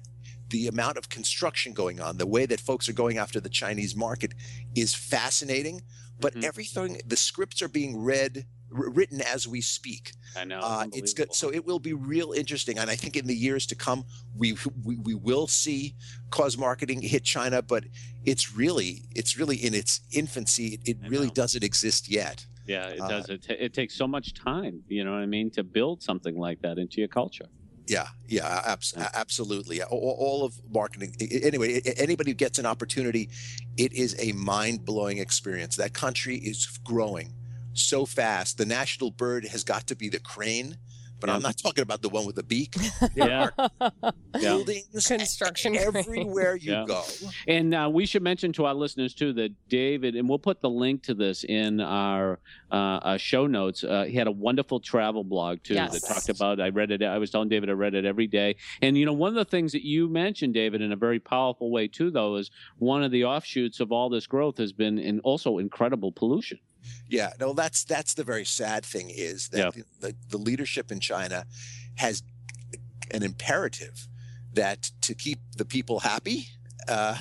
The 0.49 0.67
amount 0.67 0.97
of 0.99 1.09
construction 1.09 1.73
going 1.73 2.01
on, 2.01 2.17
the 2.19 2.27
way 2.27 2.45
that 2.47 2.61
folks 2.61 2.89
are 2.89 2.93
going 2.93 3.19
after 3.19 3.39
the 3.41 3.49
Chinese 3.49 3.95
market, 3.95 4.33
is 4.75 4.95
fascinating. 4.95 5.83
But 6.19 6.35
Mhm. 6.35 6.45
everything, 6.45 7.01
the 7.07 7.17
scripts 7.17 7.63
are 7.63 7.69
being 7.69 7.97
read, 7.97 8.47
wr- 8.69 8.91
written 8.91 9.21
as 9.23 9.47
we 9.47 9.61
speak. 9.61 10.13
I 10.37 10.45
know. 10.45 10.61
Uh, 10.61 10.87
it's 10.93 11.15
good. 11.15 11.35
So 11.35 11.53
it 11.53 11.65
will 11.65 11.79
be 11.79 11.93
real 11.95 12.33
interesting, 12.33 12.79
and 12.79 12.91
I 12.91 12.97
think 12.97 13.17
in 13.17 13.27
the 13.27 13.37
years 13.37 13.65
to 13.67 13.75
come, 13.75 14.05
we 14.37 14.57
we, 14.85 14.97
we 14.97 15.15
will 15.15 15.47
see 15.47 15.95
cause 16.31 16.59
marketing 16.59 17.01
hit 17.03 17.23
China, 17.25 17.63
but 17.63 17.85
it's 18.25 18.53
really 18.55 19.09
it's 19.15 19.39
really 19.39 19.57
in 19.57 19.73
its 19.75 20.01
infancy. 20.11 20.67
It, 20.75 20.81
it 20.91 21.09
really 21.09 21.31
doesn't 21.31 21.65
exist 21.65 22.09
yet. 22.11 22.45
Yeah, 22.71 22.87
it 22.97 23.01
uh, 23.01 23.09
does. 23.09 23.29
It, 23.29 23.43
ta- 23.47 23.61
it 23.67 23.73
takes 23.75 23.95
so 24.03 24.07
much 24.07 24.27
time. 24.35 24.75
You 24.89 25.05
know 25.05 25.13
what 25.13 25.27
I 25.27 25.27
mean 25.27 25.51
to 25.59 25.63
build 25.65 26.03
something 26.03 26.37
like 26.47 26.59
that 26.63 26.79
into 26.79 26.97
your 27.03 27.09
culture. 27.09 27.49
Yeah, 27.87 28.09
yeah, 28.29 28.63
abs- 28.73 28.95
Yeah. 28.97 29.09
absolutely. 29.15 29.83
All, 29.83 30.17
all 30.27 30.45
of 30.45 30.53
marketing. 30.73 31.11
Anyway, 31.43 31.81
anybody 31.97 32.31
who 32.31 32.37
gets 32.47 32.59
an 32.61 32.67
opportunity, 32.67 33.29
it 33.77 33.93
is 33.93 34.15
a 34.19 34.31
mind 34.33 34.85
blowing 34.85 35.19
experience. 35.19 35.75
That 35.77 35.93
country 35.93 36.37
is 36.37 36.79
growing 36.85 37.33
so 37.73 38.07
fast. 38.07 38.59
The 38.59 38.67
national 38.67 39.11
bird 39.11 39.45
has 39.47 39.65
got 39.65 39.87
to 39.89 39.97
be 39.97 40.09
the 40.09 40.21
crane, 40.21 40.77
but 41.21 41.29
Yeah. 41.29 41.37
I'm 41.37 41.43
not 41.43 41.57
talking 41.59 41.83
about 41.83 42.03
the 42.03 42.09
one 42.09 42.27
with 42.27 42.37
the 42.37 42.43
beak. 42.43 42.75
Yeah. 43.17 43.49
Yeah. 43.81 44.41
Buildings 44.41 45.07
Construction 45.07 45.75
crane. 45.77 45.87
everywhere 45.97 46.57
you 46.57 46.73
Yeah. 46.73 46.85
go. 46.87 47.03
And 47.49 47.75
uh, 47.75 47.91
we 47.93 48.07
should 48.07 48.23
mention 48.23 48.53
to 48.55 48.65
our 48.67 48.75
listeners 48.75 49.15
too 49.15 49.33
that 49.35 49.53
David, 49.69 50.17
and 50.17 50.29
we'll 50.29 50.39
put 50.39 50.61
the 50.61 50.71
link 50.71 51.03
to 51.05 51.15
this 51.15 51.45
in 51.45 51.81
our, 51.81 52.39
uh, 52.71 52.75
our 53.03 53.19
show 53.19 53.47
notes. 53.47 53.83
Uh, 53.85 54.05
he 54.05 54.15
had 54.17 54.27
a 54.27 54.33
wonderful 54.33 54.81
travel 54.81 55.25
blog 55.25 55.63
too 55.63 55.75
Yes. 55.75 55.93
that 56.01 56.07
talked 56.15 56.29
about. 56.29 56.61
I 56.61 56.69
read 56.69 56.91
it. 56.91 57.03
I 57.03 57.19
was 57.19 57.31
telling 57.31 57.49
David 57.49 57.69
I 57.69 57.73
read 57.73 57.95
it 57.95 58.05
every 58.05 58.27
day. 58.27 58.57
And 58.83 58.97
you 58.97 59.05
know, 59.07 59.13
one 59.13 59.29
of 59.29 59.35
the 59.35 59.45
things 59.45 59.73
that 59.73 59.85
you 59.85 60.09
mentioned, 60.09 60.55
David, 60.55 60.81
in 60.83 60.93
a 60.93 60.97
very 60.97 61.19
powerful 61.21 61.71
way 61.71 61.89
too, 61.89 62.11
though, 62.11 62.37
is 62.37 62.51
one 62.79 63.03
of 63.03 63.11
the 63.11 63.25
offshoots 63.25 63.81
of 63.81 63.93
all 63.93 64.09
this 64.09 64.27
growth 64.27 64.59
has 64.59 64.73
been 64.73 64.99
in 64.99 65.21
also 65.21 65.59
incredible 65.59 66.13
pollution. 66.13 66.59
Yeah, 67.09 67.31
no, 67.41 67.53
that's 67.53 67.85
that's 67.85 68.15
the 68.15 68.25
very 68.25 68.45
sad 68.45 68.85
thing 68.85 69.11
is 69.11 69.49
that 69.49 69.59
Yeah. 69.59 69.71
the, 70.01 70.09
the, 70.09 70.17
the 70.31 70.39
leadership 70.39 70.91
in 70.93 71.01
China 71.01 71.45
has 71.97 72.23
an 73.11 73.23
imperative 73.23 74.07
that 74.55 74.91
to 75.03 75.15
keep 75.15 75.39
the 75.57 75.65
people 75.65 76.01
happy. 76.01 76.49
Uh, 76.89 77.17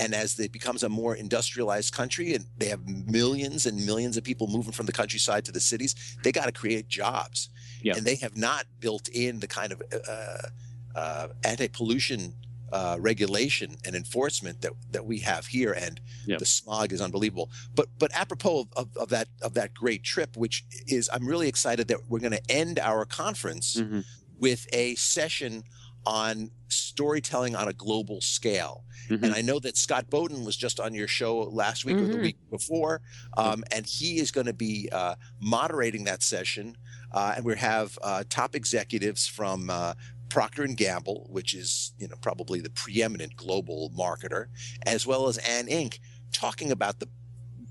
and 0.00 0.14
as 0.14 0.38
it 0.40 0.52
becomes 0.52 0.82
a 0.82 0.88
more 0.88 1.14
industrialized 1.14 1.92
country 1.94 2.34
and 2.34 2.46
they 2.58 2.66
have 2.66 2.80
millions 2.86 3.66
and 3.66 3.84
millions 3.84 4.16
of 4.16 4.24
people 4.24 4.46
moving 4.48 4.72
from 4.72 4.86
the 4.86 4.92
countryside 4.92 5.44
to 5.44 5.52
the 5.52 5.60
cities, 5.60 5.94
they 6.24 6.32
got 6.32 6.46
to 6.46 6.52
create 6.52 6.88
jobs. 6.88 7.50
Yeah. 7.82 7.96
And 7.96 8.06
they 8.06 8.16
have 8.16 8.36
not 8.36 8.64
built 8.80 9.08
in 9.08 9.38
the 9.40 9.46
kind 9.46 9.72
of 9.72 9.82
uh, 10.08 10.98
uh, 10.98 11.28
anti 11.44 11.68
pollution 11.68 12.34
uh, 12.72 12.96
regulation 12.98 13.76
and 13.84 13.94
enforcement 13.94 14.60
that, 14.62 14.72
that 14.90 15.04
we 15.04 15.18
have 15.20 15.46
here. 15.46 15.72
And 15.72 16.00
Yeah. 16.26 16.38
the 16.38 16.46
smog 16.46 16.92
is 16.92 17.00
unbelievable. 17.00 17.50
But 17.74 17.88
but 17.98 18.10
apropos 18.14 18.60
of, 18.60 18.68
of, 18.76 18.96
of 18.96 19.08
that 19.10 19.28
of 19.42 19.54
that 19.54 19.74
great 19.74 20.02
trip, 20.02 20.36
which 20.36 20.64
is 20.86 21.08
I'm 21.12 21.26
really 21.26 21.48
excited 21.48 21.88
that 21.88 22.08
we're 22.08 22.20
going 22.20 22.32
to 22.42 22.50
end 22.50 22.78
our 22.78 23.04
conference 23.04 23.76
Mhm. 23.76 24.04
with 24.38 24.66
a 24.72 24.94
session 24.96 25.64
on 26.04 26.50
storytelling 26.68 27.54
on 27.54 27.68
a 27.68 27.72
global 27.72 28.20
scale. 28.20 28.84
Mhm. 29.08 29.22
And 29.22 29.34
I 29.34 29.42
know 29.42 29.58
that 29.60 29.76
Scott 29.76 30.10
Bowden 30.10 30.44
was 30.44 30.56
just 30.56 30.80
on 30.80 30.94
your 30.94 31.06
show 31.06 31.38
last 31.62 31.84
week 31.84 31.96
or 31.96 32.06
the 32.08 32.14
Mhm. 32.18 32.22
week 32.22 32.36
before, 32.50 33.02
um, 33.36 33.62
and 33.70 33.86
he 33.86 34.18
is 34.18 34.30
going 34.32 34.46
to 34.46 34.52
be 34.52 34.88
uh, 34.90 35.14
moderating 35.40 36.04
that 36.04 36.22
session. 36.22 36.76
Uh, 37.12 37.34
and 37.36 37.44
we 37.44 37.56
have 37.56 37.98
uh, 38.02 38.24
top 38.28 38.54
executives 38.56 39.26
from 39.26 39.68
uh, 39.70 39.94
Procter 40.32 40.62
and 40.62 40.78
Gamble, 40.78 41.26
which 41.30 41.52
is 41.52 41.92
you 41.98 42.08
know 42.08 42.16
probably 42.22 42.62
the 42.62 42.70
preeminent 42.70 43.36
global 43.36 43.92
marketer, 43.94 44.46
as 44.86 45.06
well 45.06 45.28
as 45.28 45.36
Ann 45.36 45.66
Inc. 45.66 45.98
talking 46.32 46.70
about 46.70 47.00
the 47.00 47.08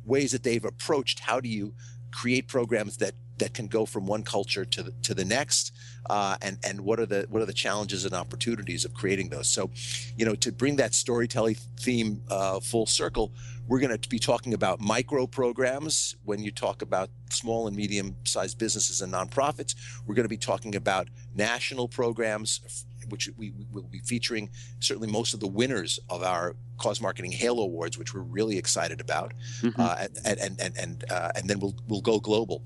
ways 0.05 0.31
that 0.31 0.43
they've 0.43 0.63
approached 0.63 1.21
how 1.21 1.39
do 1.39 1.49
you 1.49 1.73
create 2.11 2.47
programs 2.47 2.97
that 2.97 3.15
that 3.41 3.53
can 3.53 3.67
go 3.67 3.85
from 3.85 4.05
one 4.05 4.23
culture 4.23 4.63
to 4.65 4.83
the, 4.83 4.91
to 5.01 5.13
the 5.13 5.25
next, 5.25 5.73
uh, 6.09 6.37
and 6.41 6.57
and 6.63 6.79
what 6.81 6.99
are 6.99 7.05
the 7.07 7.25
what 7.29 7.41
are 7.41 7.45
the 7.53 7.59
challenges 7.65 8.05
and 8.05 8.13
opportunities 8.13 8.85
of 8.85 8.93
creating 8.93 9.29
those. 9.29 9.47
So, 9.49 9.69
you 10.17 10.25
know, 10.25 10.35
to 10.35 10.51
bring 10.51 10.77
that 10.77 10.93
storytelling 10.93 11.57
theme 11.79 12.21
uh, 12.29 12.59
full 12.59 12.85
circle, 12.85 13.31
we're 13.67 13.79
going 13.79 13.97
to 13.97 14.09
be 14.09 14.19
talking 14.19 14.53
about 14.53 14.79
micro 14.79 15.27
programs. 15.27 16.15
When 16.23 16.39
you 16.43 16.51
talk 16.51 16.81
about 16.81 17.09
small 17.29 17.67
and 17.67 17.75
medium 17.75 18.15
sized 18.23 18.57
businesses 18.57 19.01
and 19.01 19.11
nonprofits, 19.13 19.75
we're 20.05 20.15
going 20.15 20.29
to 20.31 20.35
be 20.39 20.43
talking 20.51 20.75
about 20.75 21.09
national 21.35 21.87
programs 21.87 22.85
which 23.09 23.29
we 23.35 23.51
will 23.73 23.89
be 23.97 23.99
featuring 23.99 24.49
certainly 24.79 25.11
most 25.11 25.33
of 25.33 25.39
the 25.39 25.47
winners 25.47 25.99
of 26.07 26.21
our 26.23 26.55
cause 26.77 27.01
marketing 27.01 27.31
halo 27.31 27.63
awards 27.63 27.97
which 27.97 28.13
we're 28.13 28.21
really 28.21 28.57
excited 28.57 29.01
about 29.01 29.33
Mhm. 29.61 29.73
uh, 29.79 29.95
and 30.23 30.39
and 30.39 30.55
and 30.61 30.77
and, 30.77 31.11
uh, 31.11 31.31
and 31.35 31.49
then 31.49 31.59
we'll 31.59 31.75
we'll 31.89 32.05
go 32.11 32.19
global 32.19 32.63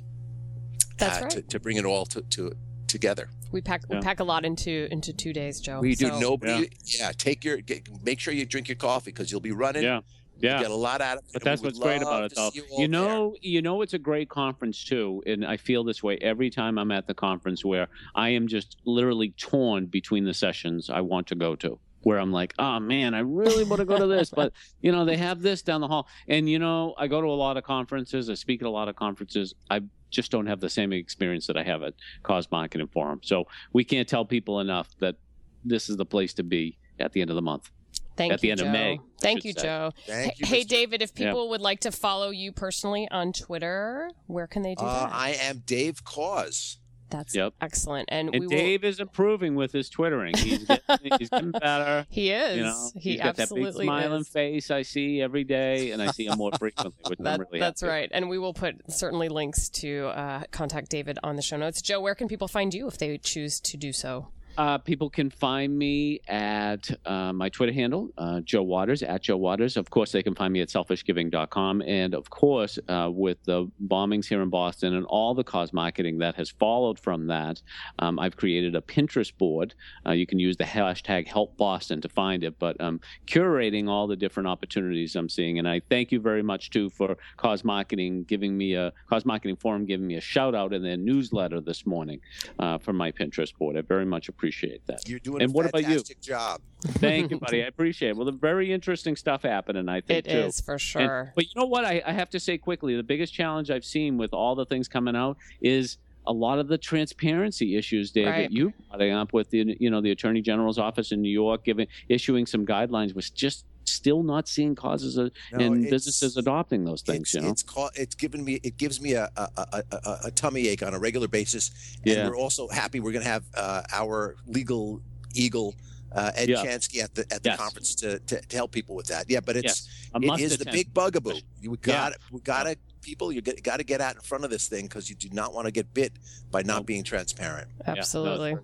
That's 0.98 1.20
uh, 1.20 1.22
right. 1.24 1.32
to, 1.32 1.42
to 1.42 1.60
bring 1.60 1.78
it 1.78 1.86
all 1.86 2.06
to, 2.08 2.22
to 2.22 2.52
together 2.88 3.30
we 3.52 3.62
pack 3.62 3.82
we 3.90 4.00
pack 4.00 4.20
a 4.20 4.24
lot 4.24 4.46
into 4.46 4.88
into 4.92 5.12
two 5.14 5.34
days, 5.34 5.60
Joe. 5.60 5.80
we 5.80 5.96
do 5.96 6.08
So- 6.10 6.20
nobody 6.20 6.70
yeah, 6.86 7.12
take 7.18 7.44
your 7.44 7.58
get, 7.58 7.88
make 8.04 8.20
sure 8.20 8.34
you 8.34 8.46
drink 8.46 8.68
your 8.68 8.76
coffee 8.76 9.12
because 9.12 9.32
you'll 9.32 9.42
be 9.42 9.52
running 9.52 9.84
Yeah. 9.84 10.02
Yeah. 10.38 10.60
get 10.62 10.70
a 10.72 10.76
lot 10.76 11.00
out 11.02 11.18
of 11.18 11.24
it 11.26 11.30
But 11.34 11.44
that's 11.44 11.62
what's 11.62 11.80
great 11.80 12.02
about 12.02 12.26
it, 12.26 12.30
to 12.30 12.36
though. 12.36 12.50
see 12.52 12.62
all 12.70 12.82
You 12.82 12.88
there. 12.88 13.00
know, 13.00 13.36
you 13.42 13.62
know, 13.62 13.82
it's 13.82 13.94
a 13.94 13.98
great 14.00 14.28
conference 14.30 14.84
too, 14.84 15.24
and 15.26 15.46
I 15.46 15.56
feel 15.58 15.84
this 15.86 16.04
way 16.04 16.18
every 16.18 16.50
time 16.50 16.78
I'm 16.78 16.92
at 16.92 17.08
the 17.08 17.14
conference 17.14 17.64
where 17.64 17.88
I 18.14 18.30
am 18.30 18.48
just 18.48 18.78
literally 18.86 19.30
torn 19.38 19.86
between 19.86 20.26
the 20.26 20.34
sessions 20.34 20.90
I 20.90 21.02
want 21.02 21.28
to 21.28 21.36
go 21.36 21.56
to. 21.58 21.80
Where 22.02 22.20
I'm 22.20 22.32
like, 22.32 22.54
oh 22.60 22.80
man, 22.80 23.16
I 23.16 23.20
really 23.22 23.64
want 23.64 23.80
to 23.80 23.86
go 23.86 23.98
to 23.98 24.06
this, 24.06 24.30
but 24.30 24.54
you 24.82 24.92
know 24.92 25.06
they 25.06 25.18
have 25.18 25.42
this 25.42 25.64
down 25.64 25.82
the 25.82 25.88
hall, 25.88 26.08
and 26.28 26.48
you 26.48 26.60
know 26.60 26.94
I 27.00 27.08
go 27.08 27.20
to 27.20 27.28
a 27.28 27.40
lot 27.46 27.58
of 27.58 27.64
conferences, 27.64 28.30
I 28.30 28.36
speak 28.36 28.62
at 28.62 28.68
a 28.68 28.70
lot 28.70 28.88
of 28.90 28.96
conferences. 28.96 29.56
I 29.72 29.82
just 30.16 30.32
don't 30.32 30.48
have 30.48 30.60
the 30.62 30.70
same 30.70 30.94
experience 30.94 31.46
that 31.48 31.58
I 31.58 31.64
have 31.64 31.84
at 31.84 31.94
Cause 32.24 32.48
Marketing 32.50 32.88
Forum. 32.88 33.20
So 33.24 33.46
we 33.74 33.84
can't 33.84 34.08
tell 34.08 34.26
people 34.26 34.60
enough 34.62 34.90
that 35.00 35.16
this 35.64 35.90
is 35.90 35.98
the 35.98 36.06
place 36.06 36.34
to 36.36 36.44
be 36.44 36.78
at 37.00 37.12
the 37.12 37.22
end 37.22 37.30
of 37.30 37.36
the 37.36 37.42
month. 37.42 37.70
Thank 38.18 38.32
at 38.32 38.40
the 38.40 38.48
you, 38.48 38.52
end 38.54 38.62
of 38.62 38.68
May, 38.70 38.98
Thank 39.20 39.44
you, 39.44 39.52
say. 39.52 39.64
Joe. 39.64 39.92
Thank 40.08 40.40
you, 40.40 40.46
hey, 40.48 40.62
Mr. 40.64 40.68
David, 40.70 41.02
if 41.02 41.12
Yeah. 41.18 41.28
people 41.28 41.50
would 41.50 41.60
like 41.60 41.82
to 41.82 41.92
follow 41.92 42.30
you 42.30 42.54
personally 42.54 43.10
on 43.12 43.34
Twitter, 43.34 44.10
where 44.28 44.48
can 44.48 44.62
they 44.62 44.74
do 44.74 44.86
Uh, 44.86 45.08
that? 45.08 45.14
I 45.14 45.32
am 45.32 45.64
Dave 45.66 46.02
Cause. 46.06 46.78
That's 47.10 47.36
Yep. 47.36 47.54
excellent. 47.62 48.10
And, 48.12 48.30
And 48.34 48.40
we 48.42 48.48
will. 48.48 48.50
Dave 48.58 48.84
is 48.84 49.00
improving 49.00 49.56
with 49.56 49.72
his 49.72 49.90
twittering. 49.90 50.36
He's 50.38 50.66
getting, 50.66 51.12
he's 51.20 51.30
getting 51.30 51.52
better. 51.52 52.06
he 52.10 52.32
is. 52.32 52.58
You 52.58 52.64
know, 52.64 52.90
he 52.96 53.12
he's 53.12 53.22
got 53.22 53.36
that 53.36 53.50
big 53.54 53.74
smiling 53.74 54.22
is. 54.22 54.28
face 54.30 54.72
I 54.72 54.82
see 54.82 55.22
every 55.22 55.44
day, 55.44 55.92
and 55.92 56.02
I 56.02 56.08
see 56.12 56.26
him 56.26 56.38
more 56.38 56.52
frequently, 56.58 56.94
which 57.08 57.20
That, 57.20 57.34
I'm 57.36 57.40
really 57.42 57.60
that's 57.60 57.82
happy. 57.82 57.90
right. 57.92 58.10
And 58.12 58.28
we 58.30 58.38
will 58.40 58.54
put 58.54 58.92
certainly 58.92 59.30
links 59.30 59.70
to 59.70 60.08
uh, 60.08 60.44
contact 60.52 60.90
David 60.90 61.20
on 61.24 61.36
the 61.36 61.42
show 61.42 61.58
notes. 61.58 61.82
Joe, 61.82 62.02
where 62.02 62.16
can 62.16 62.28
people 62.28 62.48
find 62.48 62.74
you 62.74 62.88
if 62.88 62.98
they 62.98 63.18
choose 63.18 63.60
to 63.62 63.78
do 63.78 63.94
so? 63.94 64.30
Uh, 64.58 64.78
people 64.78 65.10
can 65.10 65.30
find 65.30 65.78
me 65.78 66.22
at 66.30 66.90
uh, 67.06 67.34
my 67.34 67.50
Twitter 67.50 67.74
handle, 67.74 68.10
uh, 68.18 68.40
Joe 68.40 68.64
Waters, 68.64 69.04
at 69.04 69.22
Joe 69.22 69.36
Waters. 69.36 69.76
Of 69.76 69.90
course, 69.90 70.14
they 70.14 70.24
can 70.24 70.34
find 70.34 70.54
me 70.54 70.62
at 70.62 70.70
selfishgiving.com. 70.70 71.82
And 71.82 72.14
of 72.14 72.30
course, 72.30 72.80
uh, 72.88 73.10
with 73.12 73.44
the 73.44 73.70
bombings 73.86 74.28
here 74.28 74.42
in 74.42 74.50
Boston 74.50 74.94
and 74.96 75.06
all 75.08 75.34
the 75.34 75.44
cause 75.44 75.74
marketing 75.74 76.20
that 76.20 76.36
has 76.36 76.50
followed 76.50 76.98
from 76.98 77.28
that, 77.28 77.62
um, 78.00 78.18
I've 78.18 78.38
created 78.38 78.76
a 78.76 78.82
Pinterest 78.82 79.36
board. 79.38 79.74
Uh, 80.06 80.12
you 80.12 80.26
can 80.26 80.40
use 80.40 80.56
the 80.56 80.64
hashtag 80.64 81.28
Help 81.28 81.58
Boston 81.58 82.00
to 82.00 82.08
find 82.08 82.44
it, 82.44 82.58
but 82.58 82.80
um, 82.80 83.02
curating 83.28 83.90
all 83.90 84.08
the 84.08 84.16
different 84.16 84.48
opportunities 84.48 85.18
I'm 85.18 85.28
seeing. 85.28 85.60
And 85.60 85.68
I 85.68 85.82
thank 85.90 86.14
you 86.14 86.22
very 86.22 86.44
much, 86.44 86.70
too, 86.70 86.90
for 86.90 87.18
Cause 87.36 87.66
Marketing 87.66 88.24
giving 88.24 88.58
me 88.58 88.76
a 88.76 88.94
Cause 89.10 89.26
Marketing 89.26 89.58
Forum 89.58 89.86
giving 89.86 90.08
me 90.08 90.16
a 90.16 90.22
shout 90.22 90.56
out 90.56 90.72
in 90.72 90.82
their 90.82 90.98
newsletter 90.98 91.60
this 91.60 91.86
morning 91.86 92.22
uh, 92.60 92.78
for 92.78 92.94
my 92.94 93.12
Pinterest 93.12 93.54
board. 93.58 93.76
I 93.76 93.82
very 93.82 94.06
much 94.06 94.30
appreciate 94.30 94.45
that. 94.52 95.08
You're 95.08 95.20
doing 95.20 95.42
And 95.42 95.52
a 95.52 95.54
what 95.54 95.66
about 95.66 95.82
you? 95.84 95.88
fantastic 95.90 96.22
job. 96.22 96.62
Thank 96.82 97.32
you, 97.32 97.40
buddy. 97.40 97.64
I 97.64 97.68
appreciate 97.68 98.10
it. 98.10 98.16
Well, 98.18 98.26
the 98.26 98.32
very 98.32 98.72
interesting 98.72 99.16
stuff 99.16 99.44
happening, 99.44 99.90
I 99.90 100.02
think, 100.02 100.28
It 100.28 100.32
too. 100.32 100.38
is 100.38 100.62
for 100.62 100.74
And- 100.74 100.82
sure. 100.82 101.32
but 101.36 101.46
you 101.46 101.52
know 101.56 101.66
what? 101.66 101.86
I, 101.86 102.02
I 102.06 102.12
have 102.14 102.30
to 102.32 102.40
say 102.40 102.58
quickly, 102.58 102.96
the 102.96 103.04
biggest 103.04 103.34
challenge 103.34 103.72
I've 103.72 103.86
seen 103.86 104.18
with 104.18 104.34
all 104.34 104.56
the 104.56 104.66
things 104.66 104.88
coming 104.88 105.16
out 105.16 105.38
is 105.62 105.98
a 106.28 106.34
lot 106.34 106.58
of 106.60 106.68
the 106.68 106.78
transparency 106.78 107.76
issues, 107.76 108.12
David. 108.12 108.30
Right. 108.32 108.52
You 108.52 108.74
brought 108.90 109.02
up 109.12 109.32
with 109.34 109.50
the 109.52 109.78
you 109.80 109.90
know 109.92 110.02
the 110.02 110.12
Attorney 110.12 110.42
General's 110.42 110.80
office 110.80 111.12
in 111.12 111.22
New 111.22 111.30
York 111.30 111.64
giving 111.64 111.88
issuing 112.10 112.46
some 112.48 112.66
guidelines 112.66 113.14
was 113.16 113.30
just 113.30 113.64
still 113.88 114.24
not 114.24 114.48
seeing 114.48 114.76
causes 114.76 115.18
of, 115.18 115.32
No, 115.52 115.60
and 115.66 115.90
businesses 115.90 116.38
adopting 116.38 116.84
those 116.86 117.02
things. 117.02 117.22
It's, 117.22 117.34
You 117.34 117.42
know, 117.42 117.50
it's 117.50 117.64
called. 117.64 117.92
It's 117.96 118.16
given 118.16 118.44
me. 118.44 118.60
It 118.64 118.78
gives 118.78 119.00
me 119.02 119.14
a 119.14 119.30
a, 119.38 119.50
a, 119.58 119.84
a, 119.92 120.18
a 120.26 120.32
tummy 120.32 120.68
ache 120.68 120.84
on 120.84 120.94
a 120.94 121.00
regular 121.00 121.28
basis, 121.28 121.72
and 122.06 122.14
Yeah. 122.16 122.28
we're 122.28 122.38
also 122.38 122.68
happy 122.68 123.00
we're 123.00 123.12
going 123.12 123.24
to 123.24 123.30
have 123.30 123.44
uh, 123.56 123.84
our 123.92 124.36
legal 124.48 125.02
eagle. 125.34 125.76
Uh, 126.12 126.32
Ed 126.36 126.48
Yeah. 126.48 126.64
Chansky 126.64 127.04
at 127.04 127.14
the 127.14 127.22
at 127.30 127.44
the 127.44 127.50
Yes. 127.50 127.60
conference 127.60 127.96
to, 127.96 128.20
to, 128.20 128.40
to 128.40 128.56
help 128.56 128.72
people 128.72 128.96
with 128.96 129.08
that. 129.08 129.26
Yeah, 129.30 129.42
but 129.42 129.58
it's 129.58 129.90
a 130.14 130.20
it 130.22 130.40
is 130.40 130.58
the 130.58 130.64
big 130.66 130.94
bugaboo. 130.94 131.40
Yeah. 131.62 131.74
got 131.82 132.14
we 132.32 132.40
got 132.40 132.64
to 132.64 132.78
people. 133.06 133.32
You 133.32 133.42
got 133.42 133.78
to 133.78 133.84
get 133.84 134.02
out 134.02 134.16
in 134.16 134.22
front 134.22 134.44
of 134.44 134.50
this 134.50 134.68
thing 134.68 134.86
because 134.86 135.10
you 135.10 135.16
do 135.16 135.30
not 135.32 135.54
want 135.54 135.66
to 135.68 135.72
get 135.72 135.94
bit 135.94 136.14
by 136.52 136.64
not 136.64 136.78
Nope. 136.78 136.86
being 136.88 137.04
transparent. 137.04 137.68
Yeah, 137.88 137.94
Absolutely. 137.98 138.56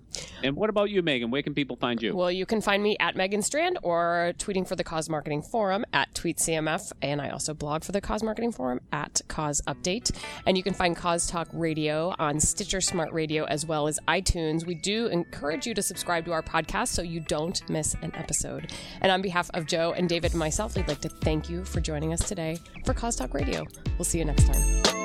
And 0.42 0.56
what 0.56 0.68
about 0.68 0.90
you, 0.90 1.00
Megan? 1.02 1.30
Where 1.30 1.42
can 1.42 1.54
people 1.54 1.76
find 1.76 2.02
you? 2.02 2.14
Well, 2.16 2.30
you 2.30 2.44
can 2.44 2.60
find 2.60 2.82
me 2.82 2.96
at 2.98 3.14
Megan 3.14 3.40
Strand 3.42 3.78
or 3.82 4.32
tweeting 4.38 4.66
for 4.66 4.74
the 4.74 4.82
Cause 4.84 5.08
Marketing 5.08 5.42
Forum 5.42 5.84
at 5.92 6.12
TweetCMF. 6.14 6.92
And 7.02 7.22
I 7.22 7.30
also 7.30 7.54
blog 7.54 7.84
for 7.84 7.92
the 7.92 8.00
Cause 8.00 8.22
Marketing 8.24 8.50
Forum 8.50 8.80
at 8.92 9.20
Cause 9.28 9.62
Update. 9.68 10.10
And 10.46 10.56
you 10.56 10.64
can 10.64 10.74
find 10.74 10.96
Cause 10.96 11.26
Talk 11.28 11.48
Radio 11.52 12.12
on 12.18 12.40
Stitcher 12.40 12.80
Smart 12.80 13.12
Radio 13.12 13.44
as 13.44 13.64
well 13.64 13.86
as 13.86 14.00
iTunes. 14.08 14.66
We 14.66 14.74
do 14.74 15.06
encourage 15.06 15.66
you 15.66 15.74
to 15.74 15.82
subscribe 15.82 16.24
to 16.24 16.32
our 16.32 16.42
podcast 16.42 16.88
so 16.88 17.02
you 17.02 17.20
don't 17.20 17.68
miss 17.70 17.94
an 18.02 18.12
episode. 18.16 18.72
And 19.00 19.12
on 19.12 19.22
behalf 19.22 19.50
of 19.54 19.66
Joe 19.66 19.92
and 19.96 20.08
David 20.08 20.32
and 20.32 20.38
myself, 20.40 20.74
we'd 20.74 20.88
like 20.88 21.00
to 21.02 21.08
thank 21.08 21.48
you 21.48 21.64
for 21.64 21.80
joining 21.80 22.12
us 22.12 22.26
today 22.28 22.58
for 22.84 22.92
Cause 22.92 23.14
Talk 23.14 23.34
Radio. 23.34 23.64
We'll 23.98 24.04
see 24.04 24.18
you 24.18 24.31
next 24.32 24.46
time. 24.46 25.01